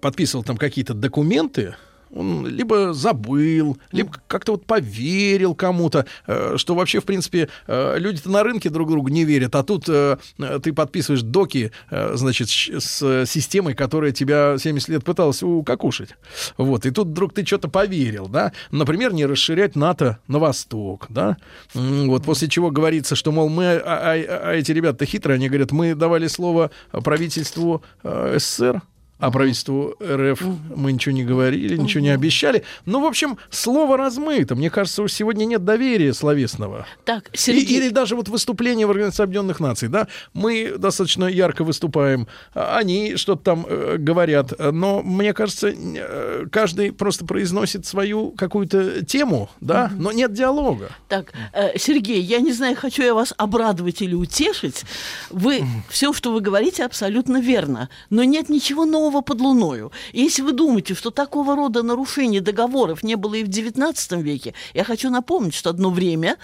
подписывал 0.00 0.42
там 0.44 0.56
какие-то 0.56 0.94
документы, 0.94 1.76
он 2.10 2.46
либо 2.46 2.92
забыл, 2.92 3.78
либо 3.92 4.12
как-то 4.26 4.52
вот 4.52 4.66
поверил 4.66 5.54
кому-то, 5.54 6.06
э, 6.26 6.54
что 6.56 6.74
вообще, 6.74 7.00
в 7.00 7.04
принципе, 7.04 7.48
э, 7.66 7.98
люди-то 7.98 8.30
на 8.30 8.42
рынке 8.42 8.70
друг 8.70 8.90
другу 8.90 9.08
не 9.08 9.24
верят, 9.24 9.54
а 9.54 9.62
тут 9.62 9.88
э, 9.88 10.18
ты 10.62 10.72
подписываешь 10.72 11.22
доки, 11.22 11.72
значит, 11.90 12.48
с 12.48 13.26
системой, 13.26 13.74
которая 13.74 14.12
тебя 14.12 14.56
70 14.58 14.88
лет 14.88 15.04
пыталась 15.04 15.42
укокушать. 15.42 16.10
Вот, 16.56 16.86
и 16.86 16.90
тут 16.90 17.08
вдруг 17.08 17.34
ты 17.34 17.44
что-то 17.44 17.68
поверил, 17.68 18.28
да? 18.28 18.52
Например, 18.70 19.12
не 19.12 19.26
расширять 19.26 19.76
НАТО 19.76 20.18
на 20.28 20.38
восток, 20.38 21.06
да? 21.08 21.36
Вот, 21.74 22.24
после 22.24 22.48
чего 22.48 22.70
говорится, 22.70 23.16
что, 23.16 23.32
мол, 23.32 23.48
мы, 23.48 23.76
а, 23.76 24.12
а- 24.12 24.50
а 24.50 24.54
эти 24.54 24.72
ребята 24.72 25.04
хитрые, 25.04 25.36
они 25.36 25.48
говорят, 25.48 25.72
мы 25.72 25.94
давали 25.94 26.26
слово 26.26 26.70
правительству 26.92 27.82
СССР, 28.02 28.82
а 29.18 29.30
правительству 29.30 29.94
РФ 30.02 30.42
мы 30.74 30.92
ничего 30.92 31.14
не 31.14 31.24
говорили, 31.24 31.76
ничего 31.76 32.00
не 32.02 32.10
обещали. 32.10 32.62
Ну, 32.86 33.00
в 33.00 33.06
общем, 33.06 33.38
слово 33.50 33.96
размыто. 33.96 34.54
Мне 34.54 34.70
кажется, 34.70 35.02
уж 35.02 35.12
сегодня 35.12 35.44
нет 35.44 35.64
доверия 35.64 36.12
словесного. 36.14 36.86
Так, 37.04 37.28
И- 37.32 37.36
Сергей, 37.36 37.78
или 37.78 37.88
даже 37.88 38.16
вот 38.16 38.28
выступление 38.28 38.86
в 38.86 38.90
Организации 38.90 39.22
Объединенных 39.24 39.60
Наций, 39.60 39.88
да, 39.88 40.06
мы 40.34 40.74
достаточно 40.78 41.24
ярко 41.24 41.64
выступаем, 41.64 42.26
а 42.54 42.78
они 42.78 43.16
что-то 43.16 43.42
там 43.42 43.66
э, 43.68 43.96
говорят, 43.98 44.52
но 44.58 45.02
мне 45.02 45.32
кажется, 45.34 45.68
э, 45.74 46.46
каждый 46.50 46.92
просто 46.92 47.24
произносит 47.24 47.86
свою 47.86 48.30
какую-то 48.32 49.04
тему, 49.04 49.50
да, 49.60 49.90
но 49.96 50.12
нет 50.12 50.32
диалога. 50.32 50.90
Так, 51.08 51.32
э, 51.52 51.76
Сергей, 51.78 52.20
я 52.20 52.40
не 52.40 52.52
знаю, 52.52 52.76
хочу 52.76 53.02
я 53.02 53.14
вас 53.14 53.34
обрадовать 53.36 54.02
или 54.02 54.14
утешить. 54.14 54.84
Вы 55.30 55.64
все, 55.88 56.12
что 56.12 56.32
вы 56.32 56.40
говорите, 56.40 56.84
абсолютно 56.84 57.40
верно. 57.40 57.88
Но 58.10 58.24
нет 58.24 58.48
ничего 58.48 58.84
нового 58.84 59.07
под 59.08 59.40
луною. 59.40 59.92
Если 60.12 60.42
вы 60.42 60.52
думаете, 60.52 60.94
что 60.94 61.10
такого 61.10 61.56
рода 61.56 61.82
нарушений 61.82 62.40
договоров 62.40 63.02
не 63.02 63.16
было 63.16 63.34
и 63.34 63.44
в 63.44 63.48
XIX 63.48 64.22
веке, 64.22 64.54
я 64.74 64.84
хочу 64.84 65.10
напомнить, 65.10 65.54
что 65.54 65.70
одно 65.70 65.90
время 65.90 66.36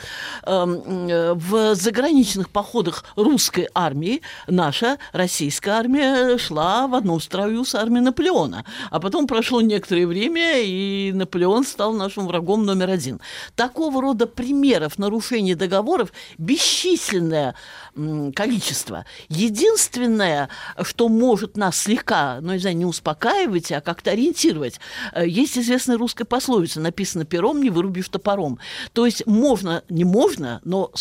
эм, 0.44 1.08
э, 1.08 1.34
в 1.34 1.74
заграничных 1.74 2.48
походах 2.50 3.04
русской 3.16 3.68
армии 3.74 4.22
наша 4.46 4.98
российская 5.12 5.72
армия 5.72 6.38
шла 6.38 6.86
в 6.86 6.94
одном 6.94 7.20
строю 7.20 7.64
с 7.64 7.74
армией 7.74 8.02
Наполеона. 8.02 8.64
А 8.90 9.00
потом 9.00 9.26
прошло 9.26 9.60
некоторое 9.60 10.06
время, 10.06 10.62
и 10.62 11.12
Наполеон 11.14 11.64
стал 11.64 11.92
нашим 11.92 12.26
врагом 12.26 12.64
номер 12.64 12.90
один. 12.90 13.20
Такого 13.54 14.00
рода 14.00 14.26
примеров 14.26 14.98
нарушений 14.98 15.54
договоров 15.54 16.12
бесчисленное 16.38 17.54
количество. 18.34 19.04
Единственное, 19.28 20.48
что 20.82 21.08
может 21.08 21.56
нас 21.56 21.76
слегка, 21.76 22.38
ну, 22.40 22.53
не 22.54 22.60
знаю, 22.60 22.76
не 22.76 22.84
успокаивать, 22.84 23.72
а 23.72 23.80
как-то 23.80 24.10
ориентировать, 24.10 24.80
э, 25.12 25.26
есть 25.26 25.58
известная 25.58 25.98
русская 25.98 26.24
пословица, 26.24 26.80
написано 26.80 27.24
пером, 27.24 27.62
не 27.62 27.70
вырубишь 27.70 28.08
топором. 28.08 28.58
То 28.92 29.06
есть 29.06 29.26
можно, 29.26 29.82
не 29.88 30.04
можно, 30.04 30.60
но 30.64 30.92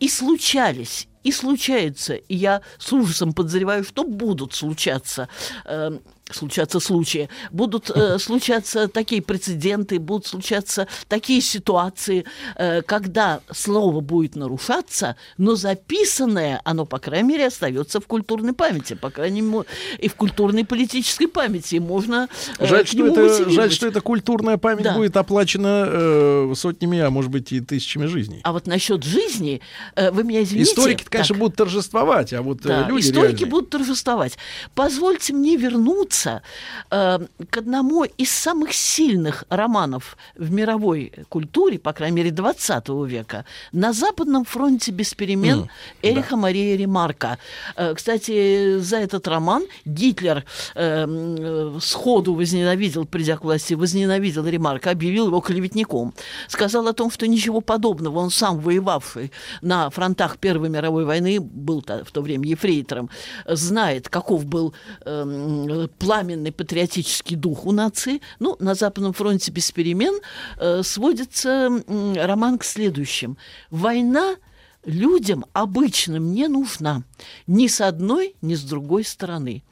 и 0.00 0.08
случались, 0.08 1.08
и 1.24 1.32
случаются, 1.32 2.14
и 2.14 2.36
я 2.36 2.62
с 2.78 2.92
ужасом 2.92 3.32
подозреваю, 3.32 3.84
что 3.84 4.04
будут 4.04 4.54
случаться, 4.54 5.28
э, 5.64 5.98
случаться 6.34 6.80
случаи, 6.80 7.28
будут 7.50 7.90
э, 7.90 8.18
случаться 8.20 8.88
такие 8.88 9.22
прецеденты, 9.22 9.98
будут 9.98 10.26
случаться 10.26 10.86
такие 11.08 11.40
ситуации, 11.40 12.24
э, 12.56 12.82
когда 12.82 13.40
слово 13.52 14.00
будет 14.00 14.36
нарушаться, 14.36 15.16
но 15.36 15.54
записанное, 15.56 16.60
оно, 16.64 16.84
по 16.86 16.98
крайней 16.98 17.28
мере, 17.28 17.46
остается 17.46 18.00
в 18.00 18.06
культурной 18.06 18.52
памяти, 18.52 18.94
по 18.94 19.10
крайней 19.10 19.40
мере, 19.42 19.64
и 19.98 20.08
в 20.08 20.14
культурной 20.14 20.64
политической 20.64 21.26
памяти, 21.26 21.76
и 21.76 21.80
можно 21.80 22.28
э, 22.58 22.66
Жаль, 22.66 22.86
что 22.86 23.06
это, 23.06 23.50
жаль, 23.50 23.70
что 23.72 23.86
эта 23.86 24.00
культурная 24.00 24.56
память 24.58 24.84
Да. 24.84 24.94
будет 24.94 25.16
оплачена 25.16 25.84
э, 25.88 26.52
сотнями, 26.56 26.98
а 27.00 27.10
может 27.10 27.30
быть 27.30 27.52
и 27.52 27.60
тысячами 27.60 28.06
жизней. 28.06 28.40
А 28.44 28.52
вот 28.52 28.66
насчет 28.66 29.02
жизни, 29.04 29.60
э, 29.96 30.10
вы 30.10 30.24
меня 30.24 30.42
извините. 30.42 30.70
Историки, 30.72 31.04
конечно, 31.08 31.34
Так. 31.34 31.40
будут 31.40 31.56
торжествовать, 31.56 32.32
а 32.32 32.42
вот 32.42 32.60
э, 32.64 32.68
Да, 32.68 32.88
люди 32.88 33.06
историки 33.06 33.40
реальные- 33.42 33.50
будут 33.50 33.70
торжествовать. 33.70 34.36
Позвольте 34.74 35.32
мне 35.32 35.56
вернуться 35.56 36.17
э, 36.26 37.18
к 37.50 37.56
одному 37.56 38.04
из 38.04 38.30
самых 38.30 38.72
сильных 38.72 39.44
романов 39.48 40.16
в 40.36 40.50
мировой 40.50 41.12
культуре, 41.28 41.78
по 41.78 41.92
крайней 41.92 42.16
мере, 42.16 42.30
20 42.30 42.88
века. 43.06 43.44
«На 43.72 43.92
Западном 43.92 44.44
фронте 44.44 44.92
без 44.92 45.14
перемен» 45.14 45.60
М, 45.60 45.70
Эриха 46.02 46.36
Мария 46.36 46.76
Ремарка. 46.76 47.38
Э, 47.76 47.94
кстати, 47.94 48.78
за 48.78 48.96
этот 48.98 49.28
роман 49.28 49.64
Гитлер 49.84 50.44
э, 50.74 51.02
м, 51.04 51.36
э, 51.76 51.80
сходу 51.80 52.34
возненавидел, 52.34 53.04
придя 53.06 53.36
к 53.36 53.44
власти, 53.44 53.74
возненавидел 53.74 54.46
Ремарка, 54.46 54.90
объявил 54.90 55.26
его 55.26 55.40
клеветником. 55.40 56.14
Сказал 56.48 56.86
о 56.88 56.92
том, 56.92 57.10
что 57.10 57.26
ничего 57.26 57.60
подобного, 57.60 58.18
он 58.18 58.30
сам 58.30 58.58
воевавший 58.58 59.32
на 59.62 59.90
фронтах 59.90 60.38
Первой 60.38 60.68
мировой 60.68 61.04
войны, 61.04 61.40
был 61.40 61.82
в 61.82 62.10
то 62.12 62.22
время 62.22 62.46
ефрейтором, 62.48 63.10
знает, 63.46 64.08
каков 64.08 64.44
был 64.44 64.74
эм, 65.04 65.88
пламенный 66.08 66.52
патриотический 66.52 67.36
дух 67.36 67.66
у 67.66 67.72
нации. 67.72 68.22
Ну, 68.38 68.56
на 68.60 68.74
Западном 68.74 69.12
фронте 69.12 69.52
без 69.52 69.70
перемен 69.72 70.20
э, 70.56 70.82
сводится 70.82 71.68
м, 71.86 72.14
роман 72.14 72.56
к 72.56 72.64
следующим. 72.64 73.36
Война 73.70 74.36
людям 74.86 75.44
обычным 75.52 76.32
не 76.32 76.48
нужна 76.48 77.02
ни 77.46 77.66
с 77.66 77.82
одной, 77.82 78.36
ни 78.40 78.54
с 78.54 78.62
другой 78.62 79.04
стороны. 79.04 79.62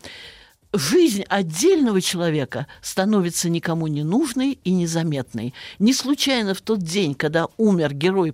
Жизнь 0.75 1.25
отдельного 1.27 2.03
человека 2.03 2.67
становится 2.83 3.49
никому 3.49 3.87
не 3.87 4.03
нужной 4.03 4.59
и 4.63 4.73
незаметной. 4.73 5.55
Не 5.79 5.95
случайно 5.95 6.53
в 6.53 6.61
тот 6.61 6.83
день, 6.83 7.15
когда 7.15 7.49
умер 7.57 7.95
герой 7.95 8.31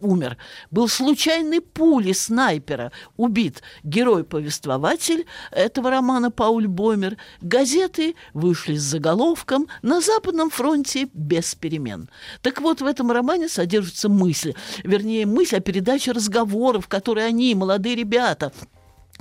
умер, 0.00 0.36
был 0.70 0.88
случайной 0.88 1.60
пули 1.60 2.12
снайпера 2.12 2.92
убит 3.16 3.62
герой-повествователь 3.82 5.26
этого 5.50 5.90
романа 5.90 6.30
Пауль 6.30 6.68
Боймер. 6.68 7.16
Газеты 7.40 8.14
вышли 8.34 8.76
с 8.76 8.82
заголовком 8.82 9.68
«На 9.82 10.00
Западном 10.00 10.50
фронте 10.50 11.08
без 11.12 11.54
перемен». 11.54 12.08
Так 12.42 12.60
вот, 12.60 12.80
в 12.80 12.86
этом 12.86 13.10
романе 13.10 13.48
содержится 13.48 14.08
мысль, 14.08 14.54
вернее, 14.84 15.26
мысль 15.26 15.56
о 15.56 15.60
передаче 15.60 16.12
разговоров, 16.12 16.88
которые 16.88 17.26
они, 17.26 17.54
молодые 17.54 17.94
ребята, 17.94 18.52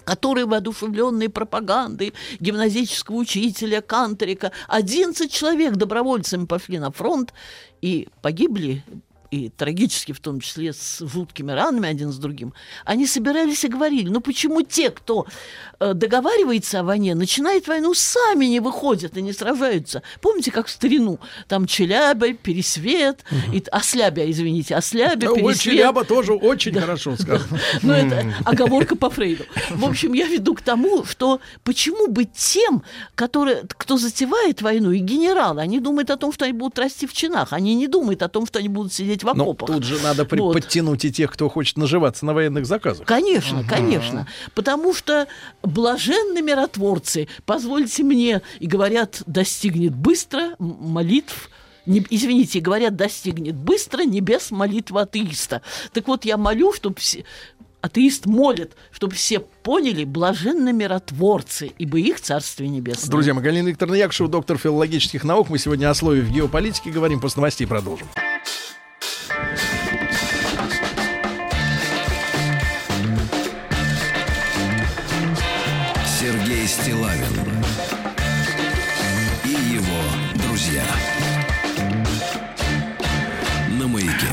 которые, 0.03 0.45
воодушевленные 0.45 1.29
пропагандой 1.29 2.13
гимназического 2.39 3.17
учителя 3.17 3.81
Канторика, 3.81 4.51
11 4.67 5.31
человек 5.31 5.75
добровольцами 5.75 6.45
пошли 6.45 6.79
на 6.79 6.91
фронт 6.91 7.33
и 7.81 8.07
погибли 8.21 8.83
и 9.31 9.49
трагически 9.49 10.11
в 10.11 10.19
том 10.19 10.39
числе 10.39 10.73
с 10.73 10.99
жуткими 11.05 11.51
ранами 11.51 11.89
один 11.89 12.11
с 12.11 12.17
другим, 12.17 12.53
они 12.85 13.05
собирались 13.05 13.63
и 13.63 13.67
говорили, 13.67 14.09
ну 14.09 14.21
почему 14.21 14.61
те, 14.61 14.89
кто 14.89 15.27
э, 15.79 15.93
договаривается 15.93 16.79
о 16.79 16.83
войне, 16.83 17.15
начинает 17.15 17.67
войну, 17.67 17.93
сами 17.93 18.45
не 18.45 18.59
выходят 18.59 19.17
и 19.17 19.21
не 19.21 19.33
сражаются? 19.33 20.01
Помните, 20.21 20.51
как 20.51 20.67
в 20.67 20.69
старину, 20.69 21.19
там 21.47 21.65
Челябя, 21.65 22.33
Пересвет, 22.33 23.23
и, 23.53 23.63
Ослябя, 23.71 24.29
извините, 24.29 24.75
Ослябя, 24.75 25.29
вот 25.29 25.35
Пересвет. 25.35 25.59
Челяба 25.59 26.03
тоже 26.03 26.33
очень 26.33 26.73
хорошо 26.79 27.15
сказано. 27.15 27.59
Ну, 27.83 27.93
это 27.93 28.33
оговорка 28.43 28.95
по 28.95 29.09
Фрейду. 29.09 29.43
В 29.69 29.85
общем, 29.85 30.13
я 30.13 30.27
веду 30.27 30.55
к 30.55 30.61
тому, 30.61 31.05
что 31.05 31.39
почему 31.63 32.07
быть 32.07 32.33
тем, 32.33 32.83
которые, 33.15 33.63
кто 33.67 33.97
затевает 33.97 34.61
войну, 34.61 34.91
и 34.91 34.99
генералы, 34.99 35.61
они 35.61 35.79
думают 35.79 36.09
о 36.09 36.17
том, 36.17 36.33
что 36.33 36.45
они 36.45 36.53
будут 36.53 36.79
расти 36.79 37.07
в 37.07 37.13
чинах, 37.13 37.53
они 37.53 37.75
не 37.75 37.87
думают 37.87 38.21
о 38.23 38.29
том, 38.29 38.45
что 38.45 38.59
они 38.59 38.69
будут 38.69 38.93
сидеть 38.93 39.16
в 39.23 39.33
Но 39.33 39.43
окопах. 39.43 39.69
Ну, 39.69 39.75
тут 39.75 39.83
же 39.83 39.99
надо 40.01 40.25
при- 40.25 40.39
Вот. 40.39 40.53
подтянуть 40.53 41.05
и 41.05 41.11
тех, 41.11 41.31
кто 41.31 41.49
хочет 41.49 41.77
наживаться 41.77 42.25
на 42.25 42.33
военных 42.33 42.65
заказах. 42.65 43.05
Конечно, 43.05 43.63
конечно. 43.63 44.27
Потому 44.55 44.93
что 44.93 45.27
блаженны 45.63 46.41
миротворцы, 46.41 47.27
позвольте 47.45 48.03
мне, 48.03 48.41
и 48.59 48.67
говорят, 48.67 49.23
достигнет 49.25 49.95
быстро 49.95 50.55
молитв 50.59 51.49
не- 51.85 52.05
извините, 52.09 52.59
говорят, 52.59 52.95
достигнет 52.97 53.55
быстро 53.55 54.03
небес 54.03 54.51
молитва 54.51 55.01
атеиста. 55.03 55.61
Так 55.93 56.07
вот, 56.07 56.25
я 56.25 56.35
молю, 56.37 56.73
чтобы 56.73 56.97
все... 56.99 57.23
Атеист 57.79 58.25
молит, 58.25 58.73
чтобы 58.91 59.13
все 59.13 59.39
поняли, 59.39 60.03
блаженны 60.03 60.73
миротворцы, 60.73 61.71
ибо 61.77 61.99
их 61.99 62.19
Царствие 62.19 62.69
Небесное. 62.69 63.09
Друзья 63.09 63.33
мои, 63.35 63.43
Галина 63.43 63.69
Викторовна 63.69 63.95
Якушева, 63.95 64.27
доктор 64.27 64.57
филологических 64.57 65.23
наук. 65.23 65.49
Мы 65.49 65.59
сегодня 65.59 65.89
о 65.89 65.93
слове 65.93 66.21
в 66.21 66.31
геополитике 66.31 66.89
говорим. 66.89 67.21
После 67.21 67.39
новостей 67.39 67.67
продолжим. 67.67 68.07
Стилавин 76.81 77.23
и 79.43 79.49
его 79.49 80.43
друзья. 80.45 80.83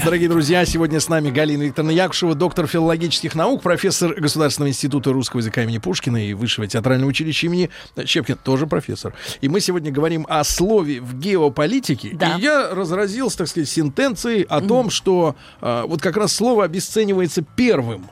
дорогие 0.05 0.29
друзья. 0.29 0.67
Сегодня 0.67 1.01
с 1.01 1.09
нами 1.09 1.31
Галина 1.31 1.63
Викторовна 1.63 1.91
Якушева, 1.93 2.35
доктор 2.35 2.67
филологических 2.67 3.35
наук, 3.35 3.63
профессор 3.63 4.15
Государственного 4.15 4.69
института 4.69 5.13
русского 5.13 5.41
языка 5.41 5.63
имени 5.63 5.79
Пушкина 5.79 6.29
и 6.29 6.35
Высшего 6.35 6.67
театрального 6.67 7.09
училища 7.09 7.47
имени 7.47 7.71
Щепкина, 8.05 8.37
тоже 8.37 8.67
профессор. 8.67 9.15
И 9.41 9.49
мы 9.49 9.61
сегодня 9.61 9.91
говорим 9.91 10.27
о 10.29 10.45
слове 10.45 11.01
в 11.01 11.19
геополитике. 11.19 12.11
Да. 12.13 12.37
И 12.37 12.43
я 12.43 12.75
разразился, 12.75 13.39
так 13.39 13.49
сказать, 13.49 13.69
сентенцией 13.69 14.43
о 14.43 14.61
том, 14.61 14.91
что 14.91 15.37
а, 15.61 15.87
вот 15.87 16.03
как 16.03 16.19
раз 16.19 16.35
слово 16.35 16.65
обесценивается 16.65 17.43
первым. 17.57 18.11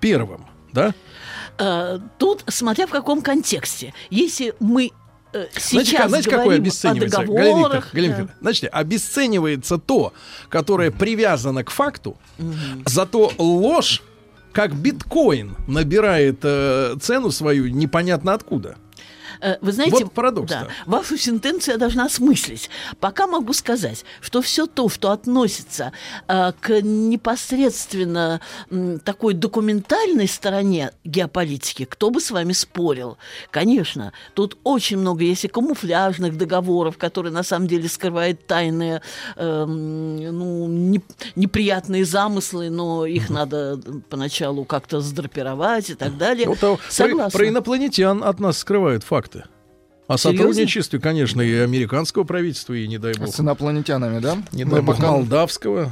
Первым, 0.00 0.46
да? 0.72 0.94
Э, 1.58 1.98
Тут, 2.18 2.44
смотря 2.48 2.86
в 2.86 2.90
каком 2.90 3.22
контексте. 3.22 3.94
Если 4.10 4.54
мы 4.60 4.90
э, 5.32 5.46
Знаете, 5.56 5.90
сейчас 5.90 6.00
как, 6.00 6.08
знаете, 6.08 6.30
какое 6.30 6.44
говорим 6.44 6.62
о 6.62 6.66
обесценивается? 6.66 7.18
Галина 7.18 7.34
договорах... 7.34 7.84
Викторовна, 7.84 8.14
Галина 8.14 8.28
да. 8.28 8.34
Значит, 8.40 8.70
обесценивается 8.72 9.78
то, 9.78 10.12
которое 10.48 10.90
привязано 10.90 11.64
к 11.64 11.70
факту, 11.70 12.16
зато 12.86 13.32
ложь, 13.38 14.02
как 14.52 14.74
биткоин, 14.74 15.56
набирает 15.66 16.40
э, 16.42 16.96
цену 17.00 17.30
свою 17.30 17.68
непонятно 17.68 18.34
откуда. 18.34 18.76
Э, 19.40 19.56
Вы 19.60 19.72
знаете, 19.72 20.04
Вот 20.04 20.12
парадокс-то. 20.12 20.60
Да, 20.60 20.68
вашу 20.86 21.16
сентенцию 21.16 21.74
я 21.74 21.78
должна 21.78 22.06
осмыслить. 22.06 22.70
Пока 23.00 23.26
могу 23.26 23.52
сказать, 23.52 24.04
что 24.20 24.42
все 24.42 24.66
то, 24.66 24.88
что 24.88 25.10
относится 25.10 25.92
э, 26.28 26.52
к 26.60 26.80
непосредственно 26.82 28.40
м, 28.70 28.98
такой 29.00 29.34
документальной 29.34 30.28
стороне 30.28 30.92
геополитики, 31.04 31.84
кто 31.84 32.10
бы 32.10 32.20
с 32.20 32.30
вами 32.30 32.52
спорил? 32.52 33.18
Конечно, 33.50 34.12
тут 34.34 34.56
очень 34.64 34.98
много 34.98 35.24
есть 35.24 35.44
и 35.44 35.48
камуфляжных 35.48 36.36
договоров, 36.36 36.98
которые 36.98 37.32
на 37.32 37.42
самом 37.42 37.66
деле 37.68 37.88
скрывают 37.88 38.46
тайные, 38.46 39.02
эм, 39.36 40.16
ну, 40.38 40.66
не- 40.68 41.02
неприятные 41.36 42.04
замыслы, 42.04 42.70
но 42.70 43.06
их 43.06 43.30
надо 43.30 43.80
поначалу 44.08 44.64
как-то 44.64 45.00
задрапировать 45.00 45.90
и 45.90 45.94
так 45.94 46.16
далее. 46.16 46.48
А, 46.50 46.54
про, 46.54 46.78
Согласна. 46.88 47.38
про 47.38 47.48
инопланетян 47.48 48.22
от 48.24 48.40
нас 48.40 48.58
скрывают 48.58 49.04
факты. 49.24 49.44
О 50.06 50.18
Серьезно? 50.18 50.38
сотрудничестве, 50.38 51.00
конечно, 51.00 51.40
и 51.40 51.54
американского 51.60 52.24
правительства, 52.24 52.74
и, 52.74 52.86
не 52.86 52.98
дай 52.98 53.14
бог, 53.14 53.34
С 53.34 53.40
инопланетянами, 53.40 54.18
да? 54.18 54.36
не 54.52 54.64
Мы 54.64 54.72
дай 54.72 54.80
бог, 54.82 54.96
пока- 54.96 55.12
молдавского. 55.12 55.90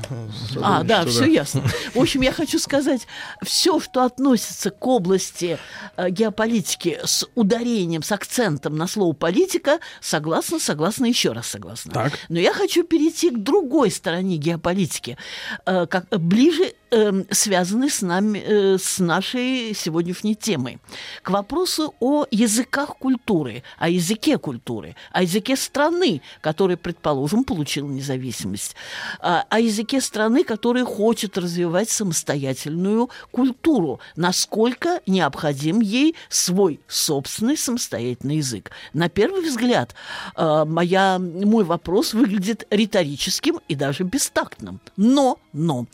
А, 0.61 0.83
да, 0.83 1.07
все 1.07 1.25
ясно. 1.25 1.63
В 1.95 1.99
общем, 1.99 2.21
я 2.21 2.31
хочу 2.31 2.59
сказать, 2.59 3.07
все, 3.43 3.81
что 3.81 4.05
относится 4.05 4.71
к 4.71 4.87
области 4.87 5.57
э, 5.97 6.11
геополитики 6.11 7.01
с 7.03 7.27
ударением, 7.35 8.03
с 8.03 8.13
акцентом 8.13 8.77
на 8.77 8.87
слово 8.87 9.15
политика, 9.15 9.79
согласна, 10.03 10.59
согласна, 10.59 11.07
еще 11.07 11.33
раз 11.33 11.47
согласна. 11.47 11.91
Так. 11.91 12.13
Но 12.29 12.39
я 12.39 12.53
хочу 12.53 12.85
перейти 12.85 13.31
к 13.31 13.39
другой 13.39 13.91
стороне 13.91 14.37
геополитики, 14.37 15.17
э, 15.65 15.87
как 15.87 16.07
ближе 16.11 16.75
эм, 16.93 17.27
связанной 17.31 17.91
с 17.91 18.03
нами, 18.03 18.39
э, 18.39 18.79
с 18.79 18.99
нашей 18.99 19.75
сегодняшней 19.75 20.35
темой, 20.35 20.79
к 21.23 21.31
вопросу 21.31 21.95
о 22.01 22.27
языках 22.31 22.97
культуры, 22.99 23.63
о 23.79 23.89
языке 23.89 24.39
культуры, 24.39 24.95
о 25.11 25.23
языке 25.23 25.57
страны, 25.57 26.21
который, 26.41 26.77
предположим, 26.77 27.45
получил 27.45 27.89
независимость, 27.89 28.77
а, 29.21 29.45
о 29.49 29.59
языке 29.59 30.01
страны, 30.01 30.45
которая 30.45 30.85
хочет 30.85 31.39
развивать 31.39 31.89
самостоятельную 31.91 33.09
культуру, 33.31 34.01
насколько 34.17 35.01
необходим 35.07 35.81
ей 35.81 36.15
свой 36.29 36.81
собственный 36.89 37.57
самостоятельный 37.57 38.37
язык. 38.37 38.71
На 38.93 39.09
первый 39.09 39.43
взгляд, 39.43 39.95
э, 40.37 40.65
моя, 40.67 41.19
мой 41.19 41.65
вопрос 41.65 42.13
выглядит 42.13 42.67
риторическим 42.71 43.61
и 43.69 43.75
даже 43.75 44.05
бестактным. 44.05 44.81
Но, 44.97 45.39
но, 45.53 45.87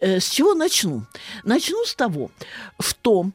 э, 0.00 0.20
с 0.20 0.35
чего 0.36 0.54
начну? 0.54 1.02
Начну 1.44 1.84
с 1.86 1.94
того, 1.94 2.30
что 2.80 3.30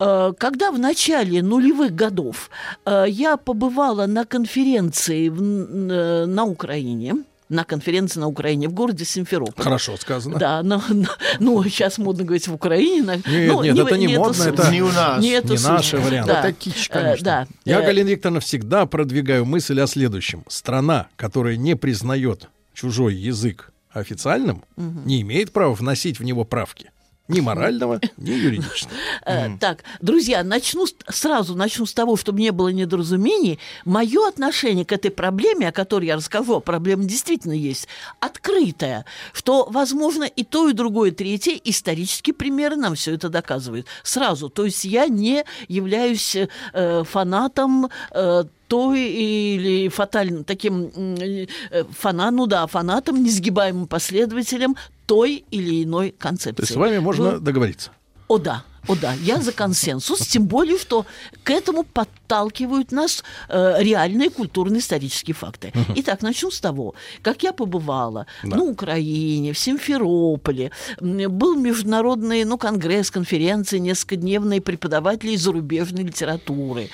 э, 0.00 0.32
когда 0.38 0.70
в 0.72 0.78
начале 0.78 1.42
нулевых 1.42 1.94
годов 1.94 2.50
э, 2.84 3.04
я 3.08 3.36
побывала 3.36 4.06
на 4.06 4.24
конференции 4.24 5.28
в- 5.28 5.40
э, 5.40 6.26
на 6.26 6.44
Украине, 6.44 7.14
на 7.48 7.64
конференции 7.64 8.18
на 8.20 8.26
Украине 8.26 8.68
в 8.68 8.72
городе 8.72 9.04
Симферополь. 9.04 9.62
Хорошо 9.64 9.96
сказано. 9.96 10.38
Да, 10.38 10.62
но, 10.64 10.82
но- 10.88 11.06
ну, 11.38 11.62
сейчас 11.64 11.98
модно 11.98 12.24
говорить 12.24 12.48
в 12.48 12.54
Украине. 12.54 13.02
на- 13.02 13.16
Нет, 13.16 13.26
ну, 13.52 13.62
нет, 13.62 13.78
это 13.78 13.96
не 13.98 14.06
эту 14.12 14.18
модно, 14.20 14.34
суть. 14.44 14.54
это 14.54 14.70
Не 14.72 14.82
у 14.82 14.88
нас. 14.92 15.22
Не 15.22 15.30
эту 15.30 15.54
не 15.54 15.62
наши 15.62 15.98
варианты. 15.98 16.32
Да. 16.32 16.40
Это 16.40 16.52
кич, 16.52 16.88
Э, 16.90 16.92
конечно. 16.92 17.24
да. 17.24 17.46
Я, 17.64 17.80
Э, 17.80 17.86
Галина 17.86 18.08
Викторовна, 18.08 18.40
всегда 18.40 18.86
продвигаю 18.86 19.44
мысль 19.44 19.80
о 19.80 19.86
следующем. 19.86 20.42
Страна, 20.48 21.06
которая 21.16 21.56
не 21.56 21.76
признает 21.76 22.48
чужой 22.74 23.14
язык 23.14 23.72
официальным, 23.92 24.64
не 24.76 25.20
имеет 25.22 25.52
права 25.52 25.74
вносить 25.74 26.18
в 26.18 26.24
него 26.24 26.44
правки. 26.44 26.90
Ни 27.30 27.38
морального, 27.38 28.00
ни 28.16 28.30
юридического. 28.46 28.92
Э, 29.24 29.56
Так, 29.60 29.84
друзья, 30.00 30.42
начну 30.42 30.86
сразу 31.08 31.54
начну 31.54 31.86
с 31.86 31.94
того, 31.94 32.16
чтобы 32.16 32.40
не 32.40 32.50
было 32.50 32.70
недоразумений. 32.70 33.60
Мое 33.84 34.26
отношение 34.26 34.84
к 34.84 34.90
этой 34.90 35.12
проблеме, 35.12 35.68
о 35.68 35.72
которой 35.72 36.06
я 36.06 36.16
расскажу, 36.16 36.60
проблема 36.60 37.04
действительно 37.04 37.52
есть, 37.52 37.86
открытое, 38.18 39.04
что, 39.32 39.68
возможно, 39.70 40.24
и 40.24 40.42
то, 40.42 40.68
и 40.68 40.72
другое, 40.72 41.10
и 41.10 41.14
третье, 41.14 41.52
исторические 41.62 42.34
примеры 42.34 42.74
нам 42.74 42.96
все 42.96 43.14
это 43.14 43.28
доказывают. 43.28 43.86
Сразу, 44.02 44.48
то 44.48 44.64
есть 44.64 44.84
я 44.84 45.06
не 45.06 45.44
являюсь 45.68 46.36
э, 46.36 47.04
фанатом 47.04 47.90
э, 48.10 48.44
той 48.70 49.00
или 49.00 49.88
фатальным 49.88 50.44
таким 50.44 50.90
э, 50.94 51.46
фана, 51.90 52.30
ну 52.30 52.46
да, 52.46 52.66
фанатом, 52.68 53.20
несгибаемым 53.24 53.86
последователем 53.88 54.76
той 55.06 55.44
или 55.50 55.82
иной 55.82 56.14
концепции. 56.16 56.56
То 56.56 56.62
есть 56.62 56.72
с 56.74 56.76
вами 56.76 56.98
можно 57.00 57.30
Вы- 57.32 57.40
договориться. 57.40 57.90
о 58.28 58.38
да, 58.38 58.62
о 58.88 58.94
да, 58.96 59.12
я 59.22 59.40
за 59.40 59.52
консенсус, 59.52 60.20
тем 60.26 60.46
более, 60.46 60.78
что 60.78 61.06
к 61.42 61.50
этому 61.50 61.84
подталкивают 61.84 62.92
нас 62.92 63.22
э, 63.48 63.76
реальные 63.82 64.30
культурно-исторические 64.30 65.34
факты. 65.34 65.72
Итак, 65.96 66.22
начну 66.22 66.50
с 66.50 66.60
того, 66.60 66.94
как 67.22 67.42
я 67.42 67.52
побывала 67.52 68.26
Да. 68.42 68.56
на 68.56 68.62
Украине, 68.64 69.52
в 69.52 69.58
Симферополе, 69.58 70.70
был 71.00 71.56
международный 71.56 72.44
ну, 72.44 72.58
конгресс, 72.58 73.10
конференция, 73.10 73.80
несколькодневные 73.80 74.60
преподаватели 74.60 75.36
зарубежной 75.36 76.04
литературы. 76.04 76.88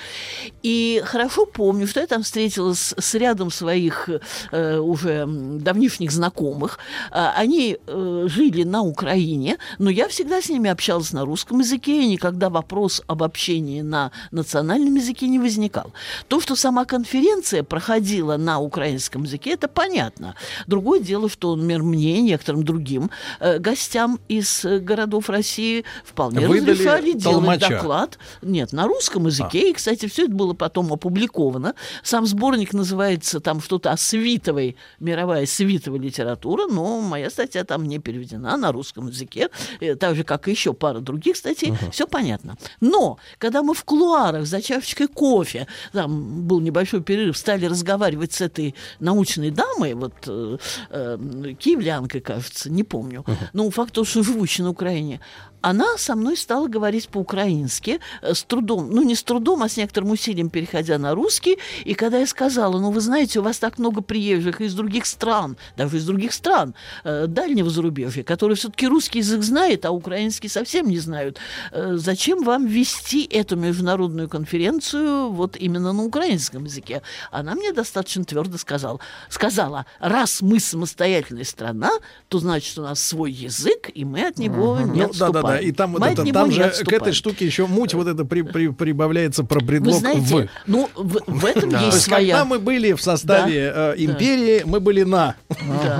И 0.63 1.01
хорошо 1.05 1.45
помню, 1.45 1.87
что 1.87 1.99
я 2.01 2.07
там 2.07 2.23
встретилась 2.23 2.93
с 2.97 3.13
рядом 3.15 3.49
своих 3.51 4.09
э, 4.51 4.77
уже 4.77 5.25
давнишних 5.27 6.11
знакомых. 6.11 6.79
А, 7.11 7.33
Они 7.37 7.77
э, 7.87 8.27
жили 8.29 8.63
на 8.63 8.81
Украине, 8.81 9.57
но 9.79 9.89
я 9.89 10.07
всегда 10.07 10.41
с 10.41 10.49
ними 10.49 10.69
общалась 10.69 11.13
на 11.13 11.23
русском 11.25 11.59
языке, 11.59 11.76
и 11.85 12.07
никогда 12.07 12.49
вопрос 12.49 13.01
об 13.07 13.23
общении 13.23 13.81
на 13.81 14.11
национальном 14.31 14.95
языке 14.95 15.27
не 15.27 15.39
возникал. 15.39 15.93
То, 16.27 16.39
что 16.39 16.55
сама 16.55 16.85
конференция 16.85 17.63
проходила 17.63 18.37
на 18.37 18.59
украинском 18.59 19.23
языке, 19.23 19.51
это 19.51 19.67
понятно. 19.67 20.35
Другое 20.67 20.99
дело, 20.99 21.29
что, 21.29 21.55
например, 21.55 21.83
мне 21.83 22.17
и 22.19 22.21
некоторым 22.21 22.63
другим 22.63 23.11
э, 23.39 23.59
гостям 23.59 24.19
из 24.27 24.65
э, 24.65 24.79
городов 24.79 25.29
России 25.29 25.83
вполне 26.03 26.47
Выдали 26.47 26.71
разрешали 26.71 27.11
делать 27.11 27.23
толмача. 27.23 27.69
доклад. 27.69 28.19
Нет, 28.41 28.73
на 28.73 28.87
русском 28.87 29.27
языке. 29.27 29.69
И, 29.69 29.73
кстати, 29.73 30.07
все 30.07 30.25
это 30.25 30.33
было 30.33 30.53
потом 30.53 30.93
опубликовано. 30.93 31.75
Сам 32.03 32.25
сборник 32.25 32.73
называется 32.73 33.39
там 33.39 33.61
что-то 33.61 33.91
о 33.91 33.97
свитовой, 33.97 34.75
мировая 34.99 35.45
свитовая 35.45 35.99
литература, 35.99 36.67
но 36.67 37.01
моя 37.01 37.29
статья 37.29 37.63
там 37.63 37.85
не 37.85 37.99
переведена 37.99 38.57
на 38.57 38.71
русском 38.71 39.07
языке, 39.07 39.49
э, 39.79 39.95
так 39.95 40.15
же, 40.15 40.23
как 40.23 40.47
и 40.47 40.51
еще 40.51 40.73
пара 40.73 40.99
других 40.99 41.37
статей. 41.37 41.66
Все 41.91 42.07
понятно. 42.07 42.57
Но, 42.81 43.17
когда 43.37 43.63
мы 43.63 43.73
в 43.73 43.83
кулуарах 43.83 44.45
за 44.45 44.61
чашечкой 44.61 45.07
кофе, 45.07 45.67
там 45.93 46.47
был 46.47 46.59
небольшой 46.59 47.01
перерыв, 47.01 47.37
стали 47.37 47.65
разговаривать 47.65 48.33
с 48.33 48.41
этой 48.41 48.75
научной 48.99 49.51
дамой, 49.51 49.93
вот 49.93 50.13
э, 50.27 50.57
э, 50.89 51.53
киевлянкой, 51.59 52.21
кажется, 52.21 52.69
не 52.69 52.83
помню, 52.83 53.25
но 53.53 53.69
факт 53.69 53.93
то, 53.93 54.05
что 54.05 54.23
живущей 54.23 54.63
на 54.63 54.69
Украине, 54.69 55.19
она 55.61 55.97
со 55.97 56.15
мной 56.15 56.37
стала 56.37 56.67
говорить 56.67 57.09
по-украински, 57.09 57.99
э, 58.21 58.33
с 58.33 58.43
трудом, 58.43 58.89
ну 58.91 59.03
не 59.03 59.15
с 59.15 59.23
трудом, 59.23 59.63
а 59.63 59.69
с 59.69 59.77
некоторым 59.77 60.11
усилием 60.11 60.49
переходя 60.49 60.97
на 60.97 61.15
русский. 61.15 61.57
И 61.83 61.93
когда 61.93 62.19
я 62.19 62.27
сказала, 62.27 62.79
ну 62.79 62.91
вы 62.91 63.01
знаете, 63.01 63.39
у 63.39 63.43
вас 63.43 63.57
так 63.57 63.77
много 63.79 64.01
приезжих 64.01 64.61
из 64.61 64.73
других 64.73 65.05
стран, 65.05 65.57
даже 65.75 65.97
из 65.97 66.05
других 66.05 66.33
стран, 66.33 66.75
э, 67.03 67.25
дальнего 67.27 67.69
зарубежья, 67.69 68.23
которые 68.23 68.55
все-таки 68.55 68.87
русский 68.87 69.19
язык 69.19 69.43
знают, 69.43 69.85
а 69.85 69.91
украинский 69.91 70.49
совсем 70.49 70.87
не 70.87 70.99
знают, 70.99 71.39
э, 71.71 71.95
зачем 71.95 72.43
вам 72.43 72.65
вести 72.65 73.25
эту 73.25 73.55
международную 73.55 74.29
конференцию 74.29 75.31
вот 75.31 75.57
именно 75.57 75.91
на 75.93 76.03
украинском 76.03 76.65
языке? 76.65 77.01
Она 77.31 77.55
мне 77.55 77.73
достаточно 77.73 78.23
твердо 78.23 78.57
сказала, 78.57 78.99
сказала, 79.29 79.85
раз 79.99 80.41
мы 80.41 80.59
самостоятельная 80.59 81.43
страна, 81.43 81.91
то 82.29 82.39
значит, 82.39 82.77
у 82.77 82.83
нас 82.83 83.01
свой 83.01 83.31
язык, 83.31 83.89
и 83.93 84.05
мы 84.05 84.27
от 84.27 84.37
него 84.37 84.79
не 84.79 85.03
Ну, 85.03 85.11
да, 85.17 85.29
да, 85.31 85.41
да. 85.41 85.46
Да. 85.47 85.59
И 85.59 85.71
там, 85.71 85.91
вот 85.93 86.01
Мать 86.01 86.19
это, 86.19 86.31
там 86.33 86.51
же 86.51 86.69
к 86.69 86.91
этой 86.93 87.13
штуке 87.13 87.45
еще 87.45 87.65
муть 87.67 87.93
вот 87.93 88.07
это 88.07 88.25
при- 88.25 88.41
при- 88.41 88.67
прибавляется 88.69 89.43
про 89.43 89.59
Вы 89.59 89.65
предлог 89.67 89.95
знаете, 89.95 90.21
в. 90.21 90.49
ну, 90.67 90.89
в, 90.95 91.19
в 91.25 91.45
этом 91.45 91.69
Да. 91.69 91.79
То 91.79 91.85
есть 91.85 91.95
есть, 91.97 92.05
когда 92.09 92.17
своя... 92.19 92.45
мы 92.45 92.59
были 92.59 92.93
в 92.93 93.01
составе 93.01 93.71
э, 93.73 93.93
империи, 93.97 94.63
мы 94.65 94.79
были 94.79 95.03
на. 95.03 95.35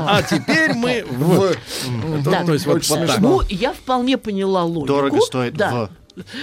А 0.08 0.22
теперь 0.24 0.74
мы 0.74 1.04
в. 1.10 1.56
Да. 2.24 2.44
То 2.46 2.54
есть 2.54 2.66
вот 2.66 2.88
вот 2.88 3.08
так. 3.08 3.20
Ну, 3.20 3.42
я 3.50 3.74
вполне 3.74 4.18
поняла 4.18 4.64
логику. 4.64 4.88
Дорого 4.88 5.22
стоит 5.22 5.56
Да. 5.56 5.72
в. 5.72 5.90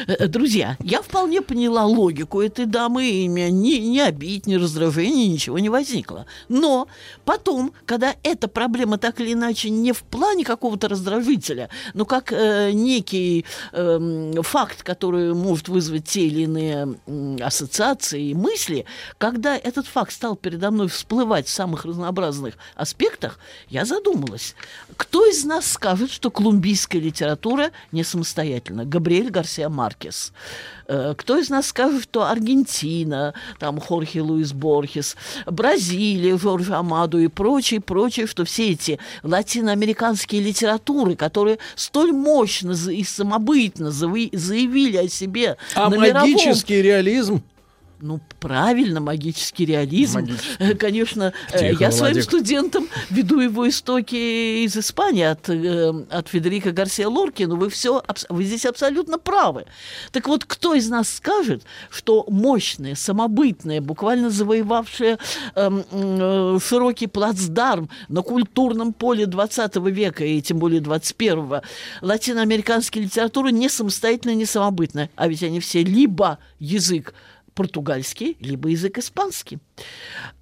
Э, 0.07 0.27
Друзья, 0.29 0.77
я 0.81 1.03
вполне 1.03 1.43
поняла 1.43 1.85
логику 1.85 2.41
этой 2.41 2.67
дамы, 2.67 3.09
и 3.09 3.29
у 3.29 3.33
меня 3.33 3.51
ни, 3.51 3.77
ни 3.77 3.99
обид, 3.99 4.47
ни 4.47 4.55
раздражения, 4.55 5.29
ничего 5.29 5.59
не 5.59 5.69
возникло. 5.69 6.27
Но 6.49 6.89
потом, 7.25 7.73
когда 7.87 8.15
эта 8.23 8.49
проблема 8.49 8.99
так 8.99 9.21
или 9.21 9.33
иначе 9.33 9.71
не 9.71 9.93
в 9.93 10.03
плане 10.03 10.45
какого-то 10.45 10.89
раздражителя, 10.89 11.69
но 11.95 12.05
как 12.05 12.33
э, 12.33 12.73
некий 12.73 13.45
эм, 13.73 14.43
факт, 14.43 14.83
который 14.83 15.35
может 15.35 15.69
вызвать 15.69 16.05
те 16.05 16.27
или 16.27 16.43
иные 16.43 16.97
м, 17.07 17.39
ассоциации 17.43 18.31
и 18.31 18.35
мысли, 18.35 18.85
когда 19.19 19.57
этот 19.57 19.87
факт 19.87 20.13
стал 20.13 20.37
передо 20.37 20.71
мной 20.71 20.89
всплывать 20.89 21.47
в 21.47 21.51
самых 21.51 21.85
разнообразных 21.85 22.55
аспектах, 22.77 23.39
я 23.69 23.85
задумалась, 23.85 24.55
кто 24.97 25.27
из 25.27 25.45
нас 25.45 25.71
скажет, 25.71 26.11
что 26.11 26.31
колумбийская 26.31 27.01
литература 27.01 27.71
не 27.93 28.05
самостоятельна? 28.05 28.85
Габриэль 28.85 29.31
Гарсия 29.31 29.64
Маркес. 29.69 30.33
Э, 30.87 31.15
Кто 31.17 31.39
из 31.39 31.51
нас 31.51 31.69
скажет, 31.69 32.05
что 32.05 32.25
Аргентина, 32.25 33.35
там 33.59 33.81
Хорхе 33.81 34.21
Луис 34.21 34.53
Борхес, 34.53 35.17
Бразилия, 35.47 36.37
Жорж 36.39 36.71
Амаду 36.71 37.19
и 37.19 37.29
прочее, 37.29 37.81
прочее, 37.81 38.27
что 38.27 38.45
все 38.45 38.71
эти 38.71 38.99
латиноамериканские 39.23 40.43
литературы, 40.43 41.17
которые 41.17 41.59
столь 41.75 42.13
мощно 42.13 42.73
и 42.73 43.05
самобытно 43.05 43.91
заявили 43.91 44.97
о 44.97 45.09
себе 45.09 45.57
А 45.75 45.89
на 45.89 45.97
мировом 45.97 46.31
магический 46.31 46.83
реализм. 46.83 47.43
Ну, 48.05 48.21
правильно, 48.39 49.01
магический 49.01 49.65
реализм. 49.65 50.27
Э, 50.59 50.75
Конечно, 50.75 51.33
э, 51.53 51.71
Тихо, 51.71 51.85
я 51.85 51.91
своим 51.91 52.15
Владик. 52.15 52.23
студентам 52.25 52.89
веду 53.09 53.41
его 53.41 53.67
истоки 53.67 54.65
из 54.65 54.77
Испании 54.77 55.25
от, 55.25 55.49
э, 55.49 56.05
от 56.11 56.29
Федерико 56.29 56.73
Гарсия 56.73 57.09
Лорки, 57.09 57.45
но 57.45 57.57
вы, 57.57 57.71
все, 57.71 58.03
вы 58.29 58.45
здесь 58.45 58.67
абсолютно 58.67 59.19
правы. 59.19 59.65
Так 60.13 60.29
вот, 60.29 60.45
кто 60.45 60.75
из 60.75 60.89
нас 60.91 61.09
скажет, 61.09 61.63
что 61.89 62.27
мощные, 62.29 62.95
самобытные, 62.95 63.81
буквально 63.81 64.29
завоевавшие 64.29 65.19
эм, 65.55 65.85
э, 65.91 66.59
широкий 66.63 67.07
плацдарм 67.07 67.89
на 68.09 68.21
культурном 68.21 68.93
поле 68.93 69.25
20 69.25 69.77
века 69.77 70.25
и 70.25 70.43
тем 70.43 70.59
более 70.59 70.83
21 70.83 71.63
латиноамериканские 72.03 73.05
литературы 73.05 73.51
не 73.51 73.71
самостоятельно, 73.71 74.35
не 74.35 74.45
самобытны, 74.45 75.09
а 75.17 75.27
ведь 75.27 75.43
они 75.43 75.61
все 75.61 75.83
либо 75.83 76.39
язык 76.59 77.15
португальский, 77.55 78.37
либо 78.41 78.69
язык 78.69 78.99
испанский. 78.99 79.59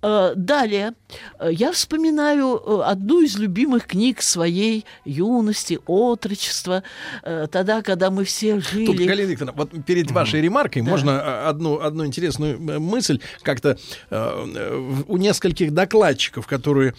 Э, 0.03 0.33
Далее 0.35 0.95
э, 1.39 1.51
я 1.53 1.73
вспоминаю 1.73 2.57
э, 2.57 2.83
одну 2.85 3.23
из 3.23 3.39
любимых 3.39 3.87
книг 3.87 4.23
своей 4.23 4.85
юности, 5.05 5.79
отрочества, 5.87 6.83
тогда, 7.23 7.83
когда 7.83 8.11
мы 8.11 8.25
все 8.25 8.55
Тут, 8.55 8.65
жили. 8.65 9.07
Галина 9.07 9.29
Викторовна, 9.29 9.53
вот 9.57 9.85
перед 9.85 10.11
вашей 10.11 10.41
ремаркой 10.41 10.83
можно 10.83 11.21
а, 11.23 11.49
одну, 11.49 11.81
одну 11.81 12.07
интересную 12.07 12.59
мысль 12.81 13.21
как-то 13.43 13.79
э, 14.11 15.03
у 15.07 15.17
нескольких 15.17 15.73
докладчиков, 15.73 16.47
которые 16.47 16.95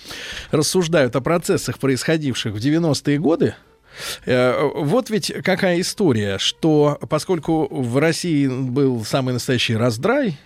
рассуждают 0.52 1.16
о 1.16 1.22
процессах, 1.22 1.80
происходивших 1.80 2.54
в 2.54 2.58
90-е 2.58 3.18
годы, 3.20 3.56
Вот 4.26 5.10
ведь 5.10 5.32
какая 5.44 5.80
история, 5.82 6.38
что 6.38 6.98
поскольку 7.10 7.68
в 7.70 7.98
России 7.98 8.48
был 8.48 9.04
самый 9.06 9.34
настоящий 9.34 9.76
раздрай 9.76 10.38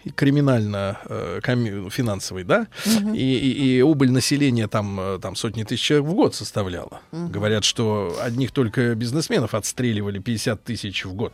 криминально-финансовый, 1.38 2.44
да, 2.44 2.68
и, 2.86 3.38
и- 3.38 3.78
и 3.78 3.82
убыль 3.82 4.12
населения 4.12 4.68
там, 4.68 5.00
э, 5.00 5.20
там 5.22 5.36
сотни 5.36 5.64
тысяч 5.64 5.84
человек 5.84 6.08
в 6.10 6.14
год 6.14 6.36
составляла. 6.36 7.02
Говорят, 7.12 7.64
что 7.64 8.16
одних 8.22 8.52
только 8.52 8.96
бизнесменов 8.96 9.54
отстреливали 9.54 10.20
50 10.20 10.64
тысяч 10.64 11.06
в 11.06 11.14
год. 11.14 11.34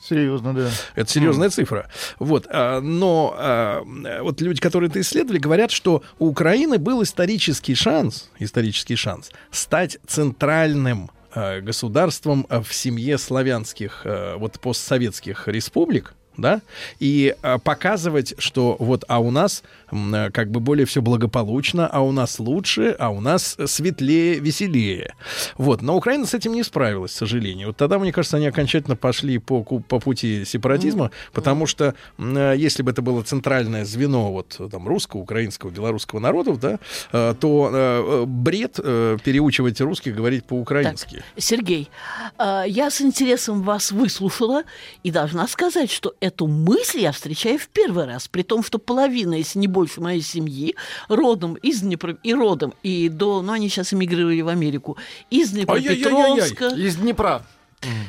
Серьезно, 0.00 0.52
да. 0.52 0.68
Это 0.96 1.08
серьезная 1.10 1.48
цифра. 1.48 1.88
Вот, 2.18 2.46
а, 2.50 2.80
но 2.80 3.34
а, 3.38 3.82
вот 4.22 4.40
люди, 4.40 4.60
которые 4.60 4.90
это 4.90 5.00
исследовали, 5.00 5.38
говорят, 5.38 5.70
что 5.70 6.02
у 6.18 6.26
Украины 6.26 6.78
был 6.78 7.04
исторический 7.04 7.76
шанс, 7.76 8.28
исторический 8.40 8.96
шанс 8.96 9.30
стать 9.52 9.98
центральным 10.08 11.10
государством 11.34 12.46
а, 12.48 12.62
в 12.62 12.72
семье 12.72 13.18
славянских 13.18 14.02
а, 14.04 14.36
вот 14.36 14.60
постсоветских 14.60 15.48
республик. 15.48 16.14
Да, 16.36 16.62
и 16.98 17.34
а, 17.42 17.58
показывать, 17.58 18.34
что 18.38 18.76
вот, 18.78 19.04
а 19.08 19.18
у 19.18 19.30
нас 19.30 19.62
а, 19.90 20.30
как 20.30 20.50
бы 20.50 20.60
более 20.60 20.86
все 20.86 21.02
благополучно, 21.02 21.86
а 21.86 22.00
у 22.00 22.12
нас 22.12 22.38
лучше, 22.38 22.96
а 22.98 23.10
у 23.10 23.20
нас 23.20 23.56
светлее, 23.66 24.38
веселее. 24.38 25.14
Вот, 25.58 25.82
но 25.82 25.96
Украина 25.96 26.24
с 26.26 26.32
этим 26.32 26.54
не 26.54 26.62
справилась, 26.62 27.12
к 27.12 27.16
сожалению. 27.16 27.68
Вот 27.68 27.76
тогда, 27.76 27.98
мне 27.98 28.12
кажется, 28.12 28.38
они 28.38 28.46
окончательно 28.46 28.96
пошли 28.96 29.38
по, 29.38 29.62
по 29.62 30.00
пути 30.00 30.44
сепаратизма, 30.46 31.10
потому 31.32 31.66
что 31.66 31.94
э, 32.18 32.54
если 32.56 32.82
бы 32.82 32.90
это 32.90 33.02
было 33.02 33.22
центральное 33.22 33.84
звено 33.84 34.32
вот 34.32 34.58
там 34.70 34.88
русского, 34.88 35.20
украинского, 35.20 35.70
белорусского 35.70 36.18
народов, 36.18 36.60
да, 36.60 36.78
э, 37.12 37.34
то 37.38 37.70
э, 37.72 38.22
э, 38.22 38.24
бред 38.26 38.80
э, 38.82 39.18
переучивать 39.22 39.80
русских 39.80 40.14
говорить 40.14 40.44
по-украински. 40.44 41.22
Сергей, 41.36 41.90
а, 42.38 42.64
я 42.64 42.90
с 42.90 43.00
интересом 43.00 43.62
вас 43.62 43.92
выслушала 43.92 44.62
и 45.02 45.10
должна 45.10 45.46
сказать, 45.48 45.90
что 45.90 46.14
эту 46.22 46.46
мысль 46.46 47.00
я 47.00 47.12
встречаю 47.12 47.58
в 47.58 47.68
первый 47.68 48.06
раз, 48.06 48.28
при 48.28 48.42
том, 48.42 48.62
что 48.62 48.78
половина, 48.78 49.34
если 49.34 49.58
не 49.58 49.66
больше 49.66 50.00
моей 50.00 50.22
семьи, 50.22 50.76
родом 51.08 51.54
из 51.54 51.80
Днепро... 51.80 52.16
и 52.22 52.32
родом, 52.32 52.72
и 52.84 53.08
до, 53.08 53.42
ну, 53.42 53.52
они 53.52 53.68
сейчас 53.68 53.92
эмигрировали 53.92 54.40
в 54.40 54.48
Америку, 54.48 54.96
из 55.30 55.50
Днепропетровска. 55.50 56.68
Из 56.68 56.96
Днепра. 56.96 57.44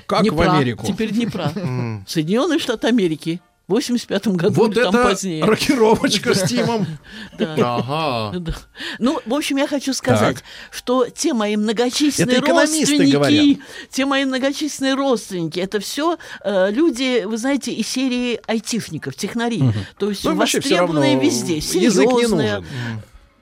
Как 0.05 0.21
Днепра, 0.21 0.37
в 0.37 0.41
Америку? 0.41 0.85
Теперь 0.85 1.11
Днепра. 1.11 1.51
Соединенные 2.07 2.59
Штаты 2.59 2.87
Америки. 2.87 3.41
В 3.65 3.71
85 3.71 4.27
году 4.27 4.53
Вот 4.55 4.75
или 4.75 4.83
там 4.83 4.91
позднее. 4.93 5.43
рокировочка 5.45 6.33
с 6.33 6.43
Тимом. 6.49 6.85
Ага. 7.39 8.37
Ну, 8.99 9.21
в 9.25 9.33
общем, 9.33 9.55
я 9.57 9.67
хочу 9.67 9.93
сказать, 9.93 10.37
что 10.69 11.07
те 11.07 11.33
мои 11.33 11.55
многочисленные 11.55 12.39
родственники, 12.39 13.59
те 13.89 14.05
мои 14.05 14.25
многочисленные 14.25 14.95
родственники, 14.95 15.59
это 15.59 15.79
все 15.79 16.17
люди, 16.43 17.23
вы 17.23 17.37
знаете, 17.37 17.71
из 17.71 17.87
серии 17.87 18.41
айтишников, 18.47 19.15
технари, 19.15 19.63
то 19.97 20.09
есть 20.09 20.23
Ну, 20.25 20.35
востребованные 20.35 21.17
везде, 21.19 21.55
язык 21.57 21.73
не 21.73 21.89
серьезные. 21.89 22.63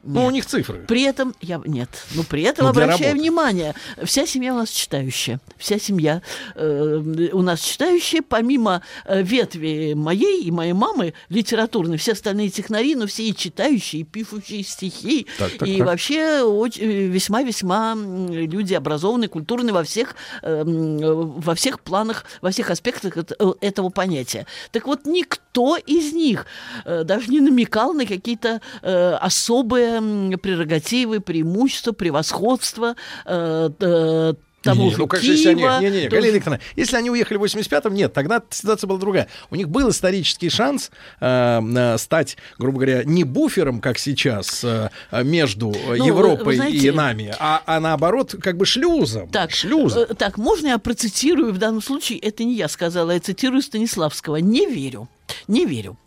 Ну, 0.04 0.26
у 0.26 0.32
них 0.32 0.46
цифры. 0.46 0.80
При 0.88 1.04
этом 1.04 1.36
я 1.42 1.62
нет, 1.66 1.90
ну 2.16 2.24
при 2.24 2.42
этом 2.42 2.66
Ну, 2.66 2.72
обращаю 2.72 3.00
работы. 3.12 3.20
внимание, 3.20 3.76
вся 4.04 4.26
семья 4.26 4.54
у 4.54 4.58
нас 4.58 4.70
читающая, 4.72 5.40
вся 5.58 5.78
семья 5.78 6.22
э, 6.56 7.30
у 7.34 7.42
нас 7.42 7.60
читающая, 7.62 8.22
помимо 8.28 8.82
э, 9.06 9.22
ветви 9.22 9.94
моей 9.96 10.44
и 10.44 10.50
моей 10.52 10.74
мамы 10.74 11.14
литературной, 11.30 11.98
все 11.98 12.14
остальные 12.14 12.50
технари, 12.50 12.96
но 12.96 13.06
все 13.06 13.24
и 13.24 13.36
читающие, 13.36 14.02
и 14.02 14.04
пишущие 14.04 14.64
стихи, 14.64 15.28
Так, 15.38 15.52
так, 15.60 15.68
и 15.68 15.78
так. 15.78 15.88
вообще 15.88 16.16
э, 16.18 17.08
весьма-весьма 17.08 17.96
люди 17.96 18.74
образованные, 18.74 19.30
культурные 19.30 19.74
во 19.74 19.84
всех 19.84 20.16
э, 20.42 20.64
э, 20.66 21.14
во 21.14 21.54
всех 21.56 21.80
планах, 21.80 22.26
во 22.42 22.50
всех 22.50 22.72
аспектах 22.72 23.18
эт- 23.18 23.58
этого 23.62 23.90
понятия. 23.90 24.48
Так 24.72 24.88
вот 24.88 25.06
никто 25.06 25.78
из 25.78 26.14
них 26.14 26.46
э, 26.86 27.04
даже 27.04 27.30
не 27.30 27.40
намекал 27.40 27.94
на 27.94 28.06
какие-то 28.06 28.62
э, 28.82 29.14
особые 29.22 29.91
прерогативы, 30.42 31.20
преимущества, 31.20 31.92
превосходства 31.92 32.96
э, 33.26 33.70
э, 33.80 34.34
того 34.62 34.84
Не, 34.84 34.92
же 34.92 34.98
ну, 35.00 35.08
как 35.08 35.22
же, 35.24 35.32
если 35.32 35.50
они... 35.50 35.62
Киева, 35.62 35.80
Не, 35.80 35.90
не, 35.90 36.02
не, 36.04 36.10
того 36.10 36.22
Галина 36.22 36.36
Викторовна, 36.36 36.62
если 36.76 36.96
они 36.96 37.10
уехали 37.10 37.40
в 37.40 37.44
85-м, 37.44 37.96
нет, 37.96 38.14
тогда 38.14 38.44
ситуация 38.52 38.88
была 38.88 39.00
другая. 39.00 39.28
У 39.50 39.56
них 39.56 39.68
был 39.70 39.90
исторический 39.90 40.50
шанс 40.50 40.92
э, 41.20 41.60
э, 41.62 41.98
стать, 41.98 42.38
грубо 42.60 42.78
говоря, 42.78 43.04
не 43.04 43.24
буфером, 43.24 43.82
как 43.82 43.98
сейчас, 43.98 44.64
э, 44.64 44.90
между 45.24 45.70
Ну, 45.72 45.88
вы- 45.90 45.98
Европой 45.98 46.44
вы 46.46 46.54
и 46.54 46.58
знаете- 46.58 46.92
нами, 46.92 47.34
а, 47.40 47.64
а 47.66 47.80
наоборот, 47.80 48.36
как 48.40 48.56
бы 48.58 48.68
шлюзом. 48.68 49.30
Так, 49.30 49.50
шлюзом. 49.50 50.04
э, 50.04 50.14
так, 50.14 50.38
можно 50.38 50.68
я 50.68 50.78
процитирую, 50.78 51.54
в 51.54 51.58
данном 51.58 51.82
случае 51.82 52.20
это 52.20 52.44
не 52.44 52.54
я 52.54 52.68
сказала, 52.68 53.10
я 53.10 53.20
цитирую 53.20 53.64
Станиславского. 53.64 54.36
Не 54.36 54.68
верю. 54.68 55.10
Не 55.48 55.65
верю. 55.65 55.98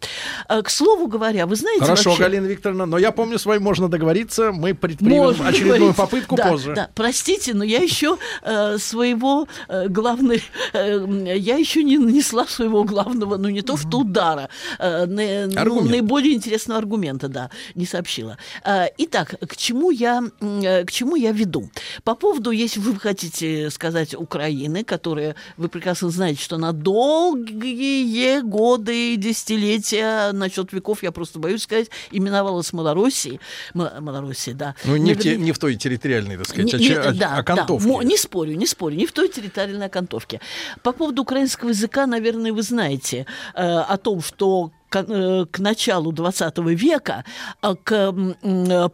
Э, 0.48 0.62
К 0.62 0.70
слову 0.70 1.06
говоря, 1.06 1.46
вы 1.46 1.56
знаете... 1.56 1.80
Хорошо, 1.84 2.10
вообще- 2.10 2.22
Галина 2.24 2.46
Викторовна, 2.46 2.86
но 2.86 2.98
я 2.98 3.12
помню, 3.12 3.38
с 3.38 3.46
вами 3.46 3.58
можно 3.60 3.88
договориться. 3.88 4.52
Мы 4.52 4.74
предпримем 4.74 5.16
Можно 5.16 5.48
очередную 5.48 5.78
говорить. 5.78 5.96
попытку 5.96 6.36
Да, 6.36 6.48
позже. 6.50 6.72
Да, 6.74 6.90
простите, 6.94 7.54
но 7.54 7.64
я 7.64 7.78
еще 7.78 8.16
э, 8.42 8.78
своего 8.78 9.46
э, 9.68 9.88
главный, 9.88 10.42
э, 10.72 11.34
я 11.36 11.56
еще 11.56 11.82
не 11.84 11.98
нанесла 11.98 12.46
своего 12.46 12.84
главного, 12.84 13.36
ну 13.36 13.48
не 13.48 13.62
то 13.62 13.76
что 13.76 14.00
удара, 14.00 14.48
э, 14.78 15.06
на- 15.06 15.46
ну, 15.46 15.60
Аргумент. 15.60 15.90
наиболее 15.90 16.34
интересного 16.34 16.78
аргумента, 16.78 17.28
да, 17.28 17.50
не 17.74 17.86
сообщила. 17.86 18.36
Э, 18.64 18.86
итак, 18.98 19.34
к 19.48 19.56
чему 19.56 19.90
я, 19.90 20.22
э, 20.40 20.84
к 20.84 20.90
чему 20.92 21.16
я 21.16 21.32
веду? 21.32 21.70
По 22.04 22.14
поводу, 22.14 22.50
если 22.50 22.80
вы 22.80 22.98
хотите 22.98 23.70
сказать 23.70 24.14
Украины, 24.14 24.84
которая, 24.84 25.34
вы 25.56 25.68
прекрасно 25.68 26.10
знаете, 26.10 26.42
что 26.42 26.56
на 26.58 26.72
долгие 26.72 28.40
годы, 28.40 29.13
десятилетия, 29.16 30.32
насчет 30.32 30.72
веков, 30.72 31.02
я 31.02 31.12
просто 31.12 31.38
боюсь 31.38 31.62
сказать, 31.62 31.90
именовалась 32.10 32.72
Малороссией, 32.72 33.40
Ма- 33.74 33.94
Малороссией, 34.00 34.56
да. 34.56 34.74
Ну, 34.84 34.96
не 34.96 35.14
в, 35.14 35.18
те- 35.18 35.36
не 35.36 35.52
в 35.52 35.58
той 35.58 35.76
территориальной, 35.76 36.36
так 36.36 36.48
сказать, 36.48 36.72
не- 36.80 36.94
а 36.94 37.08
а- 37.08 37.12
да, 37.12 37.36
окантовке. 37.36 37.88
да, 37.88 38.04
не 38.04 38.16
спорю, 38.16 38.54
не 38.56 38.66
спорю, 38.66 38.96
не 38.96 39.06
в 39.06 39.12
той 39.12 39.28
территориальной 39.28 39.86
окантовке. 39.86 40.40
По 40.82 40.92
поводу 40.92 41.22
украинского 41.22 41.70
языка, 41.70 42.06
наверное, 42.06 42.52
вы 42.52 42.62
знаете 42.62 43.26
э, 43.54 43.62
о 43.62 43.96
том, 43.96 44.22
что 44.22 44.70
к, 44.94 45.04
э, 45.08 45.46
к 45.50 45.58
началу 45.58 46.12
20 46.12 46.58
века 46.58 47.24
э, 47.62 47.74
к 47.82 48.14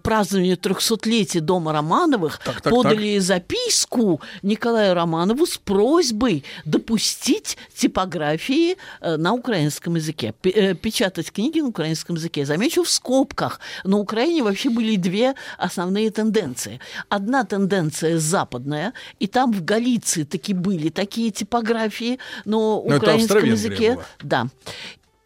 празднованию 0.02 0.56
300-летия 0.56 1.40
дома 1.40 1.72
Романовых 1.72 2.38
Так, 2.44 2.60
так, 2.60 2.72
подали 2.72 3.18
записку 3.20 4.20
Николаю 4.42 4.94
Романову 4.94 5.46
с 5.46 5.58
просьбой 5.58 6.44
допустить 6.64 7.58
типографии 7.74 8.76
э, 9.00 9.16
на 9.16 9.32
украинском 9.32 9.96
языке, 9.96 10.32
э, 10.42 10.74
печатать 10.74 11.30
книги 11.32 11.60
на 11.60 11.68
украинском 11.68 12.16
языке. 12.16 12.46
Замечу 12.46 12.82
в 12.82 12.88
скобках, 12.88 13.60
на 13.84 13.98
Украине 13.98 14.42
вообще 14.42 14.70
были 14.70 14.96
две 14.96 15.34
основные 15.58 16.10
тенденции. 16.10 16.80
Одна 17.08 17.44
тенденция 17.44 18.18
западная, 18.18 18.92
и 19.18 19.26
там 19.26 19.52
в 19.52 19.64
Галиции 19.64 20.24
таки 20.24 20.54
были 20.54 20.88
такие 20.88 21.30
типографии, 21.30 22.18
но 22.44 22.82
Ну, 22.86 22.90
это 22.90 22.96
украинском 22.96 23.44
языке... 23.44 23.92
была. 23.92 24.04
Да. 24.22 24.46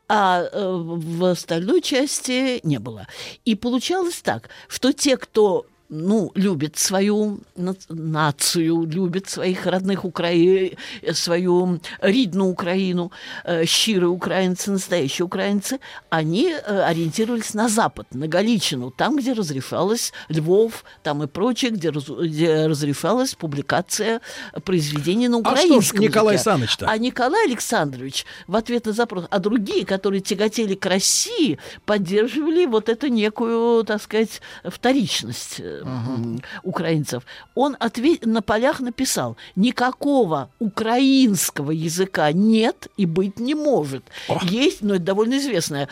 А 0.09 0.43
э, 0.43 0.49
в 0.53 1.25
остальной 1.25 1.81
части 1.81 2.61
не 2.67 2.79
было. 2.79 3.07
И 3.45 3.55
получалось 3.55 4.21
так, 4.23 4.51
что 4.69 4.93
те, 4.93 5.17
кто 5.17 5.67
ну, 5.97 6.33
любит 6.35 6.77
свою 6.77 7.39
на- 7.57 7.77
нацию, 7.89 8.85
любит 8.87 9.29
своих 9.29 9.67
родных 9.67 10.05
Украи... 10.05 10.77
свою 11.13 11.81
рідну 12.03 12.47
Украину, 12.47 13.13
э, 13.45 13.65
щирые 13.65 14.09
украинцы, 14.09 14.71
настоящие 14.71 15.25
украинцы, 15.27 15.79
они 16.11 16.51
э, 16.51 16.91
ориентировались 16.91 17.55
на 17.55 17.69
Запад, 17.69 18.07
на 18.13 18.27
Галичину, 18.27 18.91
там, 18.91 19.17
где 19.17 19.33
разрешалась 19.35 20.13
Львов, 20.29 20.85
там 21.03 21.23
и 21.23 21.27
прочее, 21.27 21.71
где, 21.71 21.91
раз- 21.91 22.09
где 22.09 22.67
разрешалась 22.67 23.35
публикация 23.35 24.21
произведений 24.65 25.29
на 25.29 25.39
А 25.39 25.41
что 25.43 25.51
ж, 25.51 25.53
украинском 25.65 26.01
Николай. 26.01 26.39
Саныч-то? 26.39 26.87
А 26.89 26.99
Николай 26.99 27.47
Александрович 27.47 28.27
в 28.49 28.57
ответ 28.57 28.87
на 28.87 28.93
запрос, 28.93 29.25
а 29.31 29.39
другие, 29.39 29.85
которые 29.85 30.21
тяготели 30.21 30.75
к 30.75 30.87
России, 30.87 31.59
поддерживали 31.85 32.67
вот 32.67 32.89
эту 32.89 33.07
некую, 33.09 33.85
так 33.85 34.03
сказать, 34.03 34.41
вторичность 34.65 35.61
э, 35.85 35.87
м, 35.89 36.41
украинцев. 36.63 37.23
Он 37.55 37.77
отве- 37.79 38.19
на 38.27 38.43
полях 38.43 38.81
написал, 38.81 39.37
никакого 39.57 40.51
украинского 40.59 41.71
языка 41.71 42.33
нет 42.33 42.89
и 42.97 43.07
быть 43.07 43.39
не 43.39 43.55
может. 43.55 44.05
Есть, 44.43 44.83
но 44.83 44.95
это 44.97 45.05
довольно 45.05 45.39
известное, 45.39 45.89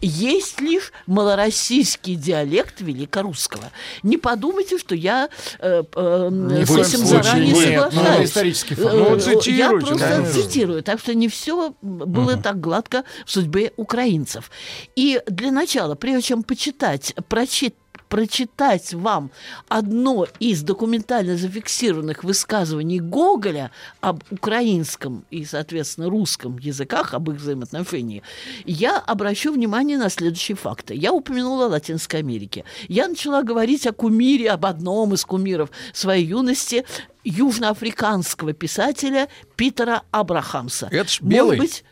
есть 0.00 0.60
лишь 0.60 0.92
малороссийский 1.06 2.14
диалект 2.16 2.80
великорусского. 2.80 3.70
Не 4.02 4.16
подумайте, 4.16 4.78
что 4.78 4.94
я 4.94 5.28
э, 5.58 5.82
э, 5.94 6.28
Ни 6.30 6.64
с 6.64 6.70
этим 6.70 7.06
случае 7.06 7.22
заранее 7.22 7.52
нет. 7.54 7.64
соглашаюсь. 7.92 8.18
Ну, 8.18 8.24
исторический 8.24 8.74
факт. 8.74 8.94
Ну, 8.94 9.16
Э, 9.16 9.40
Я 9.50 9.70
просто 9.70 9.98
конечно. 9.98 10.32
цитирую, 10.32 10.82
так 10.82 11.00
что 11.00 11.14
не 11.14 11.28
все 11.28 11.74
было 11.82 12.36
так 12.36 12.60
гладко 12.60 13.04
в 13.26 13.30
судьбе 13.30 13.72
украинцев. 13.76 14.50
И 14.96 15.20
для 15.26 15.50
начала, 15.52 15.94
прежде 15.94 16.22
чем 16.22 16.42
почитать, 16.42 17.14
прочитать 17.28 17.74
прочитать 18.08 18.94
вам 18.94 19.30
одно 19.68 20.26
из 20.38 20.62
документально 20.62 21.36
зафиксированных 21.36 22.24
высказываний 22.24 23.00
Гоголя 23.00 23.70
об 24.00 24.22
украинском 24.30 25.24
и, 25.30 25.44
соответственно, 25.44 26.08
русском 26.08 26.58
языках, 26.58 27.14
об 27.14 27.30
их 27.30 27.36
взаимоотношении, 27.36 28.22
я 28.64 28.98
обращу 28.98 29.52
внимание 29.52 29.98
на 29.98 30.08
следующие 30.10 30.56
факты. 30.56 30.94
Я 30.94 31.12
упомянула 31.12 31.66
Латинской 31.66 32.20
Америке. 32.20 32.64
Я 32.88 33.08
начала 33.08 33.42
говорить 33.42 33.86
о 33.86 33.92
кумире, 33.92 34.50
об 34.50 34.66
одном 34.66 35.14
из 35.14 35.24
кумиров 35.24 35.70
своей 35.92 36.26
юности, 36.26 36.84
южноафриканского 37.24 38.52
писателя 38.52 39.28
Питера 39.56 40.02
Абрахамса. 40.10 40.88
Это 40.90 41.08
ж 41.10 41.20
Может 41.20 41.34
белый. 41.34 41.58
быть, 41.58 41.84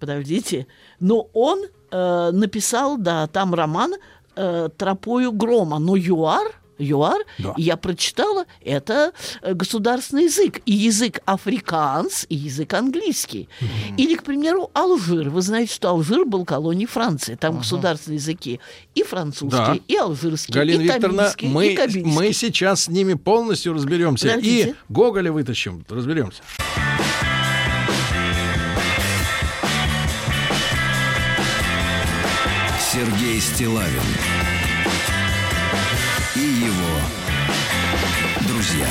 подождите, 0.00 0.66
но 1.00 1.28
он 1.32 1.62
э, 1.90 2.30
написал, 2.32 2.98
да, 2.98 3.26
там 3.28 3.54
роман 3.54 3.94
э, 4.36 4.68
«Тропою 4.76 5.32
грома», 5.32 5.78
но 5.78 5.96
ЮАР 5.96 6.60
ЮАР, 6.76 7.20
Да. 7.38 7.54
и 7.56 7.62
я 7.62 7.76
прочитала, 7.76 8.46
это 8.60 9.12
э, 9.42 9.54
государственный 9.54 10.24
язык. 10.24 10.60
И 10.66 10.72
язык 10.72 11.20
африканс, 11.24 12.26
и 12.28 12.34
язык 12.34 12.74
английский. 12.74 13.48
Или, 13.96 14.16
к 14.16 14.24
примеру, 14.24 14.70
Алжир. 14.74 15.30
Вы 15.30 15.40
знаете, 15.42 15.72
что 15.72 15.90
Алжир 15.90 16.24
был 16.24 16.44
колонией 16.44 16.88
Франции. 16.88 17.36
Там 17.36 17.58
государственные 17.58 18.16
языки 18.18 18.58
и 18.96 19.04
французский, 19.04 19.56
Да. 19.56 19.78
и 19.86 19.94
алжирский, 19.96 20.52
Галина 20.52 20.80
и 20.80 20.84
Викторовна, 20.86 21.32
и 21.38 21.46
мы, 21.46 21.74
кабильский. 21.76 22.12
мы 22.12 22.32
сейчас 22.32 22.82
с 22.82 22.88
ними 22.88 23.14
полностью 23.14 23.72
разберемся. 23.72 24.26
Подождите. 24.26 24.70
И 24.70 24.74
Гоголя 24.92 25.30
вытащим, 25.30 25.84
разберемся. 25.88 26.42
Сергей 33.34 33.40
Стилавин 33.40 34.00
и 36.36 36.40
его 36.40 37.00
друзья. 38.48 38.86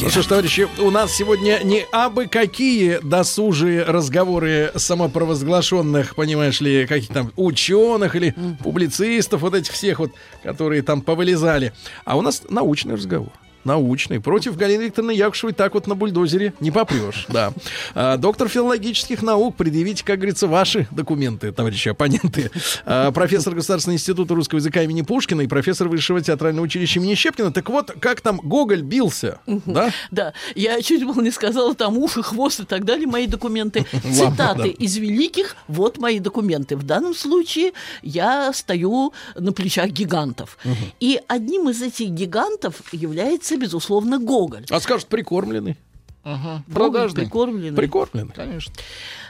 Ну 0.00 0.10
что 0.10 0.22
ж, 0.22 0.26
товарищи, 0.26 0.68
у 0.78 0.90
нас 0.90 1.12
сегодня 1.12 1.60
не 1.64 1.84
абы 1.90 2.26
какие 2.26 3.00
досужие 3.02 3.82
разговоры 3.82 4.70
самопровозглашенных, 4.76 6.14
понимаешь 6.14 6.60
ли, 6.60 6.86
каких 6.86 7.08
там 7.08 7.32
ученых 7.36 8.14
или 8.14 8.34
публицистов, 8.62 9.40
вот 9.40 9.54
этих 9.54 9.72
всех 9.72 9.98
вот, 9.98 10.12
которые 10.42 10.82
там 10.82 11.00
повылезали. 11.00 11.72
А 12.04 12.16
у 12.16 12.20
нас 12.20 12.42
научный 12.48 12.94
разговор. 12.94 13.32
Научный. 13.64 14.20
Против 14.20 14.56
Галины 14.56 14.82
Викторовны 14.82 15.12
Якушевой 15.12 15.52
так 15.52 15.74
вот 15.74 15.86
на 15.86 15.94
бульдозере 15.94 16.52
не 16.60 16.70
попрешь, 16.70 17.26
да. 17.28 17.52
А, 17.94 18.16
доктор 18.16 18.48
филологических 18.48 19.22
наук, 19.22 19.56
предъявите, 19.56 20.04
как 20.04 20.18
говорится, 20.18 20.46
ваши 20.46 20.86
документы, 20.90 21.52
товарищи 21.52 21.88
оппоненты. 21.88 22.50
А, 22.84 23.10
профессор 23.12 23.54
Государственного 23.54 23.96
института 23.96 24.34
русского 24.34 24.58
языка 24.58 24.82
имени 24.82 25.02
Пушкина 25.02 25.42
и 25.42 25.46
профессор 25.46 25.88
Высшего 25.88 26.20
театрального 26.20 26.64
училища 26.64 27.00
имени 27.00 27.14
Щепкина. 27.14 27.52
Так 27.52 27.68
вот, 27.70 27.92
как 28.00 28.20
там 28.20 28.38
Гоголь 28.42 28.82
бился, 28.82 29.40
да? 29.46 29.90
Да, 30.10 30.32
я 30.54 30.80
чуть 30.82 31.04
было 31.04 31.20
не 31.22 31.30
сказала 31.30 31.74
там 31.74 31.98
уши, 31.98 32.22
хвост 32.22 32.60
и 32.60 32.64
так 32.64 32.84
далее, 32.84 33.06
мои 33.06 33.26
документы. 33.26 33.86
Цитаты 34.12 34.68
из 34.68 34.96
великих, 34.96 35.56
вот 35.68 35.98
мои 35.98 36.18
документы. 36.18 36.76
В 36.76 36.82
данном 36.82 37.14
случае 37.14 37.72
я 38.02 38.52
стою 38.52 39.12
на 39.34 39.52
плечах 39.52 39.88
гигантов. 39.88 40.58
И 41.00 41.20
одним 41.28 41.68
из 41.68 41.82
этих 41.82 42.10
гигантов 42.10 42.82
является, 42.92 43.53
безусловно, 43.56 44.18
Гоголь. 44.18 44.64
А 44.70 44.80
скажут, 44.80 45.08
прикормленный. 45.08 45.76
Гоголь 46.24 46.62
Продажный. 46.72 47.22
прикормленный. 47.24 47.76
Прикормленный. 47.76 48.32
Конечно. 48.34 48.72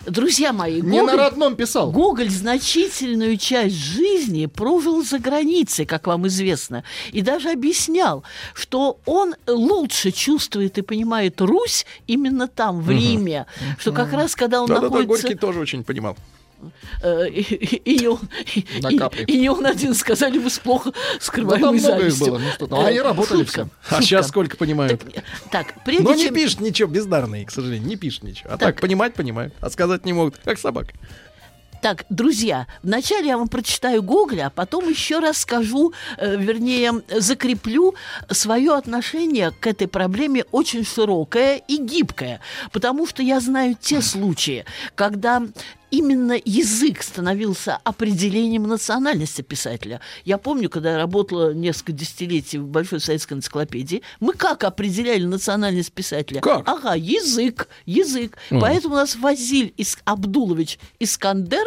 Друзья 0.06 0.52
мои, 0.52 0.80
Не 0.80 1.00
на 1.00 1.12
Гоголь, 1.12 1.18
родном 1.18 1.56
писал. 1.56 1.90
Гоголь 1.90 2.30
значительную 2.30 3.36
часть 3.36 3.74
жизни 3.74 4.46
прожил 4.46 5.02
за 5.02 5.18
границей, 5.18 5.86
как 5.86 6.06
вам 6.06 6.28
известно, 6.28 6.84
и 7.10 7.20
даже 7.20 7.50
объяснял, 7.50 8.22
что 8.52 9.00
он 9.06 9.34
лучше 9.46 10.12
чувствует 10.12 10.78
и 10.78 10.82
понимает 10.82 11.40
Русь 11.40 11.84
именно 12.06 12.46
там, 12.46 12.80
в 12.80 12.90
Риме, 12.90 13.46
что 13.78 13.92
как 13.92 14.12
раз 14.12 14.36
когда 14.36 14.62
он 14.62 14.68
Да-да-да, 14.68 14.88
находится... 14.88 15.22
Горький 15.26 15.38
тоже 15.38 15.58
очень 15.60 15.82
понимал. 15.82 16.16
Э, 17.02 17.28
и, 17.28 17.40
и- 17.40 17.94
и 19.26 19.38
не 19.38 19.48
он, 19.48 19.66
один, 19.66 19.94
сказали 19.94 20.38
вы 20.38 20.50
с 20.50 20.58
плохо 20.58 20.90
Да 20.92 20.98
скрываемой 21.20 21.76
их 21.76 21.82
завистью. 21.82 22.26
было. 22.26 22.38
Ну 22.38 22.50
что 22.50 22.66
там, 22.66 22.80
они 22.80 22.98
Э, 22.98 23.02
работали 23.02 23.44
все. 23.44 23.68
А 23.88 24.02
сейчас 24.02 24.28
сколько 24.28 24.56
понимают? 24.56 25.00
Так, 25.00 25.24
так, 25.50 25.84
прежде 25.84 26.04
Но 26.04 26.14
не 26.14 26.24
чем... 26.24 26.34
пишет 26.34 26.60
ничего, 26.60 26.88
бездарные, 26.88 27.44
к 27.46 27.50
сожалению, 27.50 27.88
не 27.88 27.96
пишет 27.96 28.22
ничего. 28.22 28.50
А 28.50 28.56
так, 28.58 28.74
Так. 28.74 28.80
понимать 28.80 29.14
понимают, 29.14 29.54
а 29.60 29.70
сказать 29.70 30.04
не 30.04 30.12
могут, 30.12 30.36
как 30.44 30.58
собака. 30.58 30.92
Так, 31.82 32.06
друзья, 32.08 32.66
вначале 32.82 33.28
я 33.28 33.36
вам 33.36 33.46
прочитаю 33.48 34.02
Гоголя, 34.02 34.46
а 34.46 34.50
потом 34.50 34.88
еще 34.88 35.18
раз 35.18 35.36
скажу, 35.36 35.92
э, 36.16 36.34
вернее, 36.36 37.02
закреплю 37.20 37.94
свое 38.30 38.72
отношение 38.74 39.50
к 39.50 39.66
этой 39.66 39.86
проблеме 39.86 40.44
очень 40.50 40.82
широкое 40.82 41.56
и 41.68 41.76
гибкое, 41.76 42.40
потому 42.72 43.06
что 43.06 43.22
я 43.22 43.38
знаю 43.38 43.76
те 43.78 44.00
случаи, 44.00 44.64
когда 44.94 45.42
именно 45.94 46.36
язык 46.44 47.02
становился 47.02 47.78
определением 47.84 48.64
национальности 48.64 49.42
писателя. 49.42 50.00
Я 50.24 50.38
помню, 50.38 50.68
когда 50.68 50.92
я 50.92 50.98
работала 50.98 51.54
несколько 51.54 51.92
десятилетий 51.92 52.58
в 52.58 52.66
Большой 52.66 53.00
советской 53.00 53.34
энциклопедии, 53.34 54.02
мы 54.20 54.32
как 54.32 54.64
определяли 54.64 55.24
национальность 55.24 55.92
писателя? 55.92 56.40
Как? 56.40 56.68
Ага, 56.68 56.94
язык, 56.94 57.68
язык. 57.86 58.36
Поэтому 58.50 58.94
у 58.94 58.96
нас 58.98 59.14
Вазиль 59.16 59.72
Ис- 59.78 59.98
Абдулович 60.04 60.78
Искандер 60.98 61.66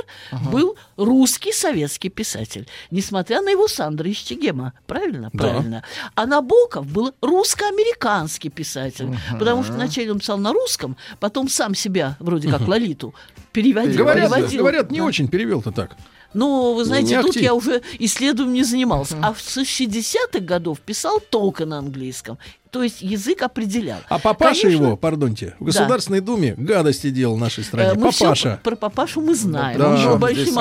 был 0.51 0.75
русский 0.97 1.53
советский 1.53 2.09
писатель, 2.09 2.67
несмотря 2.91 3.41
на 3.41 3.49
его 3.49 3.67
Сандра 3.67 4.09
из 4.09 4.17
Чегема. 4.17 4.73
Правильно? 4.88 5.30
Да. 5.34 5.39
Правильно. 5.39 5.84
А 6.15 6.25
Набоков 6.25 6.86
был 6.86 7.13
русско-американский 7.21 8.49
писатель, 8.49 9.15
потому 9.39 9.63
что 9.63 9.73
вначале 9.73 10.11
он 10.11 10.19
писал 10.19 10.38
на 10.38 10.51
русском, 10.53 10.97
потом 11.19 11.49
сам 11.49 11.75
себя, 11.75 12.17
вроде 12.19 12.49
как 12.49 12.67
Лолиту, 12.67 13.13
переводил. 13.58 13.97
Говорят, 13.97 14.32
переводил. 14.32 14.60
говорят, 14.60 14.91
не 14.91 15.01
очень 15.01 15.28
перевел-то 15.28 15.72
так. 15.72 15.95
Ну, 16.38 16.73
вы 16.73 16.85
знаете, 16.85 17.15
Не 17.15 17.21
тут 17.21 17.29
актив. 17.31 17.43
я 17.43 17.53
уже 17.55 17.81
исследованием 17.99 18.53
не 18.53 18.63
занимался. 18.63 19.15
А 19.23 19.33
в 19.33 19.39
60-х 19.39 20.39
годов 20.39 20.79
писал 20.79 21.19
только 21.19 21.65
на 21.65 21.79
английском. 21.79 22.38
То 22.69 22.83
есть 22.83 23.01
язык 23.01 23.41
определял. 23.43 23.99
А 24.09 24.19
папаша 24.19 24.63
Конечно, 24.63 24.83
его, 24.83 24.97
пардоньте, 24.97 25.55
в 25.57 25.63
Государственной 25.63 26.19
Думе 26.19 26.53
гадости 26.57 27.09
делал 27.09 27.38
нашей 27.38 27.61
э, 27.61 27.63
стране. 27.63 27.93
мы 27.95 28.11
всё 28.11 28.25
папаша. 28.25 28.59
про 28.61 28.75
папашу 28.75 29.21
мы 29.21 29.35
знаем. 29.35 29.79
Да, 29.79 29.95
он 29.95 30.03
был 30.09 30.17
большим 30.17 30.59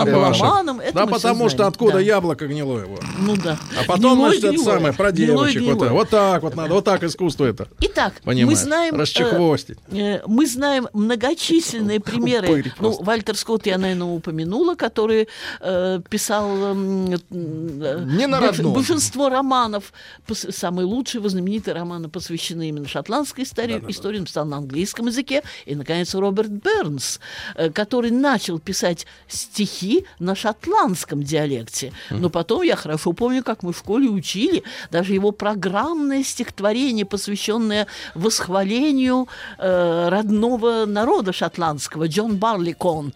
это 0.80 0.92
Да 0.94 1.04
мы 1.06 1.12
потому 1.12 1.48
что 1.48 1.56
знаем. 1.58 1.68
откуда 1.68 1.92
Да. 1.94 2.00
яблоко 2.00 2.46
гнилое 2.46 2.84
его. 2.84 2.98
Ну 3.18 3.36
да. 3.36 3.58
А 3.78 3.84
потом, 3.88 4.14
Гнилой, 4.14 4.28
значит, 4.38 4.44
это 4.44 4.52
гнилой. 4.52 4.64
самое 4.74 4.92
про 4.94 5.10
Гнилой, 5.12 5.52
девочек. 5.52 5.62
Вот, 5.62 5.72
гнилой. 5.72 5.80
так. 5.88 5.92
вот 5.92 6.08
так 6.10 6.42
вот 6.44 6.54
надо, 6.54 6.74
вот 6.74 6.84
так 6.84 7.02
искусство 7.02 7.44
это. 7.44 7.68
Итак, 7.80 8.14
Понимаешь? 8.22 8.56
мы 8.60 8.64
знаем... 8.64 8.94
э, 8.94 8.98
Расчехвостить. 8.98 9.78
э, 9.90 10.20
мы 10.28 10.46
знаем 10.46 10.88
многочисленные 10.92 11.98
примеры. 11.98 12.72
Ну. 12.78 12.96
Вальтер 13.02 13.36
Скотт 13.36 13.66
я, 13.66 13.78
наверное, 13.78 14.06
упомянула, 14.06 14.76
который 14.76 15.28
э, 15.66 16.00
писал 16.08 16.48
м, 16.48 17.12
э, 17.12 18.04
Не 18.06 18.26
на 18.26 18.40
родном. 18.40 18.72
большинство 18.72 19.28
романов. 19.28 19.92
Самые 20.32 20.86
лучшие, 20.86 21.26
знаменитые 21.28 21.74
романы 21.74 22.08
посвящены 22.08 22.68
именно 22.68 22.88
шотландской 22.88 23.44
истории. 23.44 23.82
Истории 23.88 24.18
он 24.20 24.24
писал 24.26 24.44
на 24.46 24.58
английском 24.58 25.06
языке. 25.06 25.42
И, 25.66 25.74
наконец, 25.74 26.14
Роберт 26.14 26.50
Бернс, 26.50 27.20
э, 27.56 27.70
который 27.70 28.10
начал 28.10 28.58
писать 28.58 29.06
стихи 29.28 30.04
на 30.18 30.34
шотландском 30.34 31.22
диалекте. 31.22 31.92
Но 32.10 32.30
потом 32.30 32.62
я 32.62 32.76
хорошо 32.76 33.12
помню, 33.12 33.42
как 33.42 33.62
мы 33.62 33.72
в 33.72 33.78
школе 33.78 34.08
учили 34.08 34.62
даже 34.90 35.12
его 35.14 35.32
программное 35.32 36.22
стихотворение, 36.22 37.04
посвященное 37.04 37.86
восхвалению 38.14 39.28
э, 39.58 40.08
родного 40.08 40.86
народа 40.86 41.32
шотландского, 41.32 42.06
Джон 42.08 42.36
Барликон, 42.36 43.12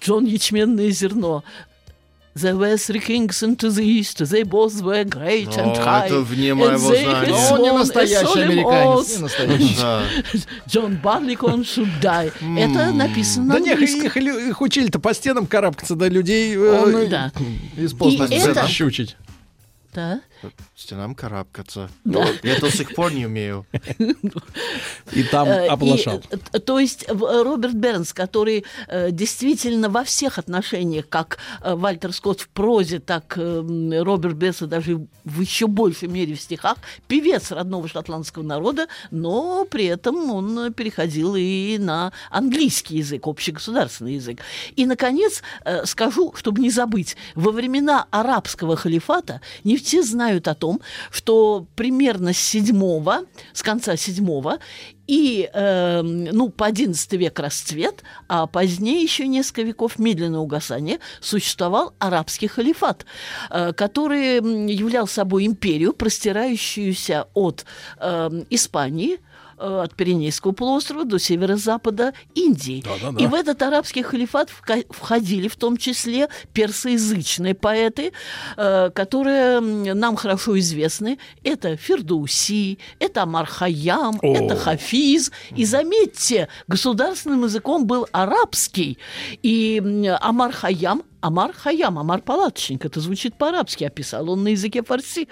Джон 0.00 0.24
Ячменное 0.24 0.90
зерно. 0.90 1.42
The 2.32 2.56
were 2.56 2.76
three 2.76 3.00
kings 3.00 3.42
into 3.42 3.70
the 3.70 3.82
east, 3.82 4.18
they 4.30 4.44
both 4.44 4.80
were 4.82 5.02
great 5.04 5.48
and 5.58 5.76
high. 5.76 6.06
это 6.06 6.20
вне 6.20 6.50
and 6.52 6.54
моего 6.54 6.92
they 6.92 7.02
знания. 7.02 7.28
Но 7.28 7.54
он 7.54 7.62
не 7.62 7.72
настоящий 7.72 8.40
американец. 8.40 9.16
Не 9.16 9.22
настоящий. 9.22 9.76
Джон 10.68 10.96
Барликон 11.02 11.62
should 11.62 11.88
die. 12.00 12.32
Это 12.56 12.92
написано 12.92 13.46
на 13.46 13.54
Да 13.54 13.60
не, 13.60 13.70
английском. 13.72 14.06
их, 14.06 14.60
учили-то 14.60 15.00
по 15.00 15.12
стенам 15.12 15.46
карабкаться, 15.46 15.96
да 15.96 16.08
людей 16.08 16.54
э, 16.54 16.82
Он 16.82 17.08
Да. 17.10 17.32
Из 17.76 17.92
И 17.92 18.34
это- 18.36 18.68
щучить. 18.68 19.16
Да. 19.92 20.20
Стенам 20.76 21.14
карабкаться. 21.14 21.90
Я 22.42 22.58
до 22.60 22.70
сих 22.70 22.94
пор 22.94 23.12
не 23.12 23.26
умею. 23.26 23.66
И 25.12 25.22
там 25.24 25.48
Э, 25.48 25.66
и, 25.66 25.68
э, 26.06 26.18
т- 26.38 26.58
то 26.60 26.78
есть 26.78 27.04
э, 27.08 27.12
Роберт 27.12 27.74
Бернс, 27.74 28.12
который 28.12 28.64
действительно 29.10 29.88
во 29.88 30.04
всех 30.04 30.38
отношениях, 30.38 31.08
как 31.08 31.38
Вальтер 31.64 32.12
Скотт 32.12 32.40
в 32.42 32.48
прозе, 32.48 33.00
так 33.00 33.36
Роберт 33.36 34.34
Бернс 34.36 34.60
даже 34.60 35.06
в 35.24 35.40
еще 35.40 35.66
большей 35.66 36.08
мере 36.08 36.34
в 36.34 36.40
стихах, 36.40 36.76
певец 37.08 37.50
родного 37.50 37.88
шотландского 37.88 38.42
народа, 38.42 38.86
но 39.10 39.64
при 39.64 39.86
этом 39.86 40.30
он 40.30 40.72
переходил 40.72 41.34
и 41.36 41.78
на 41.78 42.12
английский 42.30 42.98
язык, 42.98 43.26
общегосударственный 43.26 44.14
язык. 44.14 44.40
И, 44.76 44.86
наконец, 44.86 45.42
скажу, 45.84 46.32
чтобы 46.36 46.60
не 46.60 46.70
забыть, 46.70 47.16
во 47.34 47.50
времена 47.50 48.06
арабского 48.10 48.76
халифата 48.76 49.40
не 49.64 49.79
все 49.80 50.02
знают 50.02 50.48
о 50.48 50.54
том, 50.54 50.80
что 51.10 51.66
примерно 51.76 52.32
с 52.32 52.38
седьмого, 52.38 53.24
с 53.52 53.62
конца 53.62 53.96
седьмого 53.96 54.58
и, 55.06 55.50
э, 55.52 56.02
ну, 56.02 56.50
по 56.50 56.70
XI 56.70 57.16
век 57.16 57.38
расцвет, 57.40 58.04
а 58.28 58.46
позднее 58.46 59.02
еще 59.02 59.26
несколько 59.26 59.62
веков 59.62 59.98
медленного 59.98 60.42
угасания 60.42 61.00
существовал 61.20 61.94
арабский 61.98 62.46
халифат, 62.46 63.04
э, 63.50 63.72
который 63.72 64.36
являл 64.72 65.08
собой 65.08 65.46
империю, 65.46 65.92
простирающуюся 65.92 67.26
от 67.34 67.64
э, 67.98 68.44
Испании, 68.50 69.18
от 69.60 69.94
Пиренейского 69.94 70.52
полуострова 70.52 71.04
до 71.04 71.18
северо-запада 71.18 72.14
Индии. 72.34 72.82
Да-да-да. 72.84 73.22
И 73.22 73.26
в 73.26 73.34
этот 73.34 73.60
арабский 73.62 74.02
халифат 74.02 74.50
входили 74.90 75.48
в 75.48 75.56
том 75.56 75.76
числе 75.76 76.28
персоязычные 76.52 77.54
поэты, 77.54 78.12
э, 78.56 78.90
которые 78.90 79.60
нам 79.60 80.16
хорошо 80.16 80.58
известны. 80.58 81.18
Это 81.44 81.76
Фердоуси, 81.76 82.78
это 82.98 83.22
Амар 83.22 83.46
Хайям, 83.46 84.18
О. 84.22 84.34
это 84.34 84.56
Хафиз. 84.56 85.30
И 85.54 85.64
заметьте, 85.64 86.48
государственным 86.66 87.44
языком 87.44 87.86
был 87.86 88.06
арабский. 88.12 88.98
И 89.42 89.82
Амар 90.20 90.52
Хайям 90.52 91.02
Амар 91.20 91.52
Хаям, 91.52 91.98
Амар 91.98 92.22
Палаточник, 92.22 92.84
это 92.84 93.00
звучит 93.00 93.34
по-арабски, 93.34 93.84
описал 93.84 94.30
он 94.30 94.42
на 94.44 94.48
языке 94.48 94.82
фарси. 94.82 95.28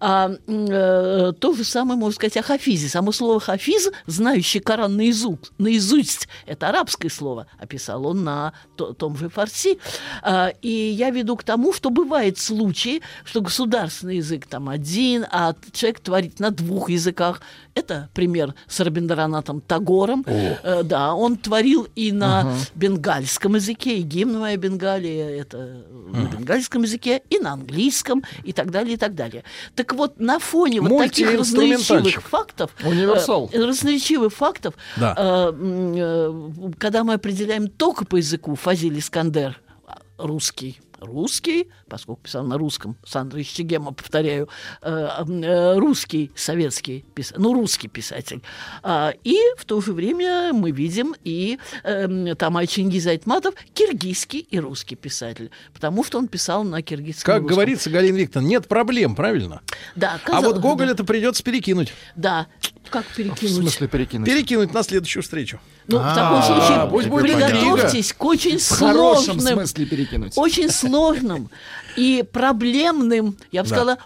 А, 0.00 0.30
э, 0.46 1.32
то 1.38 1.52
же 1.54 1.64
самое 1.64 1.98
можно 1.98 2.14
сказать 2.14 2.36
о 2.36 2.42
Хафизе. 2.42 2.88
Само 2.88 3.12
слово 3.12 3.40
Хафиз, 3.40 3.90
знающий 4.06 4.60
Коран 4.60 4.96
наизусть, 4.96 5.52
наизусть 5.58 6.28
это 6.46 6.68
арабское 6.68 7.10
слово, 7.10 7.46
описал 7.58 8.06
он 8.06 8.24
на 8.24 8.52
то- 8.76 8.92
том 8.92 9.16
же 9.16 9.28
фарси. 9.28 9.78
А, 10.22 10.52
и 10.62 10.70
я 10.70 11.10
веду 11.10 11.36
к 11.36 11.44
тому, 11.44 11.72
что 11.72 11.90
бывают 11.90 12.38
случаи, 12.38 13.02
что 13.24 13.40
государственный 13.40 14.16
язык 14.16 14.46
там 14.46 14.68
один, 14.68 15.26
а 15.30 15.54
человек 15.72 16.00
творит 16.00 16.40
на 16.40 16.50
двух 16.50 16.90
языках. 16.90 17.40
Это 17.76 18.08
пример 18.14 18.54
с 18.66 18.80
Рабиндранатом 18.80 19.60
Тагором. 19.60 20.24
Э, 20.26 20.82
да, 20.82 21.14
он 21.14 21.36
творил 21.36 21.86
и 21.94 22.10
на 22.10 22.54
бенгальском 22.74 23.54
языке, 23.54 23.98
и 23.98 24.02
гимн 24.02 24.38
«Моя 24.40 24.56
Бенгалия» 24.56 25.28
это 25.42 25.82
на 26.08 26.26
бенгальском 26.26 26.82
языке, 26.82 27.22
и 27.28 27.38
на 27.38 27.52
английском, 27.52 28.24
и 28.44 28.52
так 28.54 28.70
далее, 28.70 28.94
и 28.94 28.96
так 28.96 29.14
далее. 29.14 29.44
Так 29.74 29.92
вот, 29.94 30.18
на 30.18 30.38
фоне 30.38 30.80
вот 30.80 30.98
таких 30.98 31.32
разноречивых 31.34 32.22
фактов, 32.22 32.70
Универсал. 32.82 33.50
э, 33.52 33.62
разноречивых 33.62 34.32
фактов, 34.32 34.74
Да. 34.96 35.14
э, 35.16 35.52
э, 35.54 36.50
когда 36.78 37.04
мы 37.04 37.12
определяем 37.14 37.68
только 37.68 38.06
по 38.06 38.16
языку 38.16 38.54
Фазиль 38.54 38.98
Искандер, 38.98 39.60
а, 39.86 39.98
русский, 40.16 40.80
русский, 41.00 41.68
поскольку 41.88 42.22
писал 42.22 42.44
на 42.44 42.58
русском, 42.58 42.96
Сандра 43.04 43.40
Ищегема, 43.40 43.92
повторяю, 43.92 44.48
э, 44.82 45.08
э, 45.26 45.78
русский, 45.78 46.30
советский, 46.34 47.04
пис- 47.14 47.34
ну, 47.36 47.52
русский 47.54 47.88
писатель. 47.88 48.42
А, 48.82 49.12
и 49.24 49.36
в 49.56 49.64
то 49.64 49.80
же 49.80 49.92
время 49.92 50.52
мы 50.52 50.70
видим 50.70 51.14
и 51.24 51.58
э, 51.84 52.34
Тамай 52.38 52.66
Чингиз 52.66 53.06
Айтматов, 53.06 53.54
киргизский 53.74 54.40
и 54.40 54.58
русский 54.58 54.96
писатель, 54.96 55.50
потому 55.74 56.04
что 56.04 56.18
он 56.18 56.28
писал 56.28 56.64
на 56.64 56.82
киргизском 56.82 57.32
Как 57.34 57.42
русском. 57.42 57.54
говорится, 57.54 57.90
Галина 57.90 58.16
Викторовна, 58.16 58.48
нет 58.48 58.68
проблем, 58.68 59.14
правильно? 59.14 59.62
Да, 59.94 60.14
А 60.14 60.18
казалось 60.18 60.46
вот 60.46 60.56
бы, 60.56 60.62
Гоголь 60.62 60.90
это 60.90 61.04
придется 61.04 61.42
перекинуть. 61.42 61.92
Да, 62.14 62.46
как 62.90 63.04
В 63.06 63.14
перекинуть? 63.16 63.54
смысле 63.54 63.88
перекинуть? 63.88 64.26
Перекинуть 64.26 64.72
на 64.74 64.82
следующую 64.82 65.22
встречу. 65.22 65.60
Ну, 65.88 65.98
в 65.98 66.02
А, 66.04 66.14
таком 66.14 66.42
случае 66.42 66.88
пусть 66.90 67.08
будет 67.08 67.22
приготовьтесь 67.22 68.12
к 68.12 68.24
очень 68.24 68.58
сложным, 68.58 69.40
смысле 69.40 69.86
перекинуть. 69.86 70.32
очень 70.36 70.68
сложным 70.70 71.48
и 71.96 72.24
проблемным, 72.32 73.36
я 73.52 73.62
бы 73.62 73.68
сказала, 73.68 73.98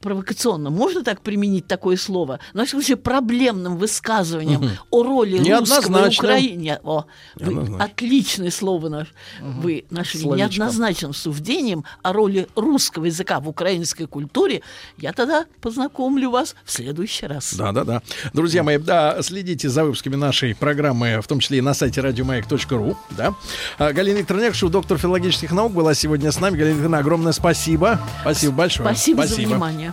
пр- 0.00 0.18
провокационным, 0.18 0.72
можно 0.72 1.04
так 1.04 1.20
применить 1.20 1.66
такое 1.66 1.96
слово, 1.96 2.40
но, 2.52 2.64
всяком 2.64 2.82
случае, 2.82 2.96
проблемным 2.96 3.76
высказыванием 3.76 4.70
о 4.90 5.02
роли 5.02 5.38
русского 5.38 5.44
Неоднозначным. 5.46 6.30
Украине. 6.30 6.80
О, 6.82 7.04
вы 7.36 7.76
отличное 7.78 8.50
слово 8.50 8.88
наш, 8.88 9.08
вы 9.40 9.84
нашли 9.90 10.20
Словечко. 10.22 10.48
неоднозначным 10.58 11.14
суждением 11.14 11.84
о 12.02 12.12
роли 12.12 12.48
русского 12.56 13.04
языка 13.06 13.40
в 13.40 13.48
украинской 13.48 14.06
культуре. 14.06 14.62
Я 14.98 15.12
тогда 15.12 15.46
познакомлю 15.60 16.30
вас 16.30 16.54
в 16.64 16.72
следующий 16.72 17.26
раз. 17.26 17.54
Да, 17.54 17.72
да, 17.72 17.84
да. 17.84 18.02
Друзья 18.32 18.62
мои, 18.62 18.78
да, 18.78 19.20
следите 19.22 19.68
за 19.68 19.84
выпусками 19.84 20.16
нашей 20.16 20.54
программы, 20.54 21.20
в 21.20 21.26
том 21.26 21.40
числе 21.40 21.58
и 21.58 21.60
на 21.60 21.74
сайте 21.74 22.00
радиомаяк.ру. 22.00 22.96
Да. 23.10 23.34
А, 23.78 23.92
Галина 23.92 24.18
Викторовна 24.18 24.46
Якушева, 24.46 24.70
доктор 24.72 24.98
филологических 24.98 25.52
наук, 25.52 25.72
была 25.72 25.94
сегодня 25.94 26.32
с 26.32 26.40
нами. 26.40 26.56
Галина 26.56 26.72
Викторовна, 26.74 26.98
огромное 26.98 27.32
спасибо. 27.32 28.00
Спасибо 28.22 28.52
большое. 28.54 28.88
Спасибо, 28.88 29.26
за 29.26 29.36
внимание. 29.36 29.92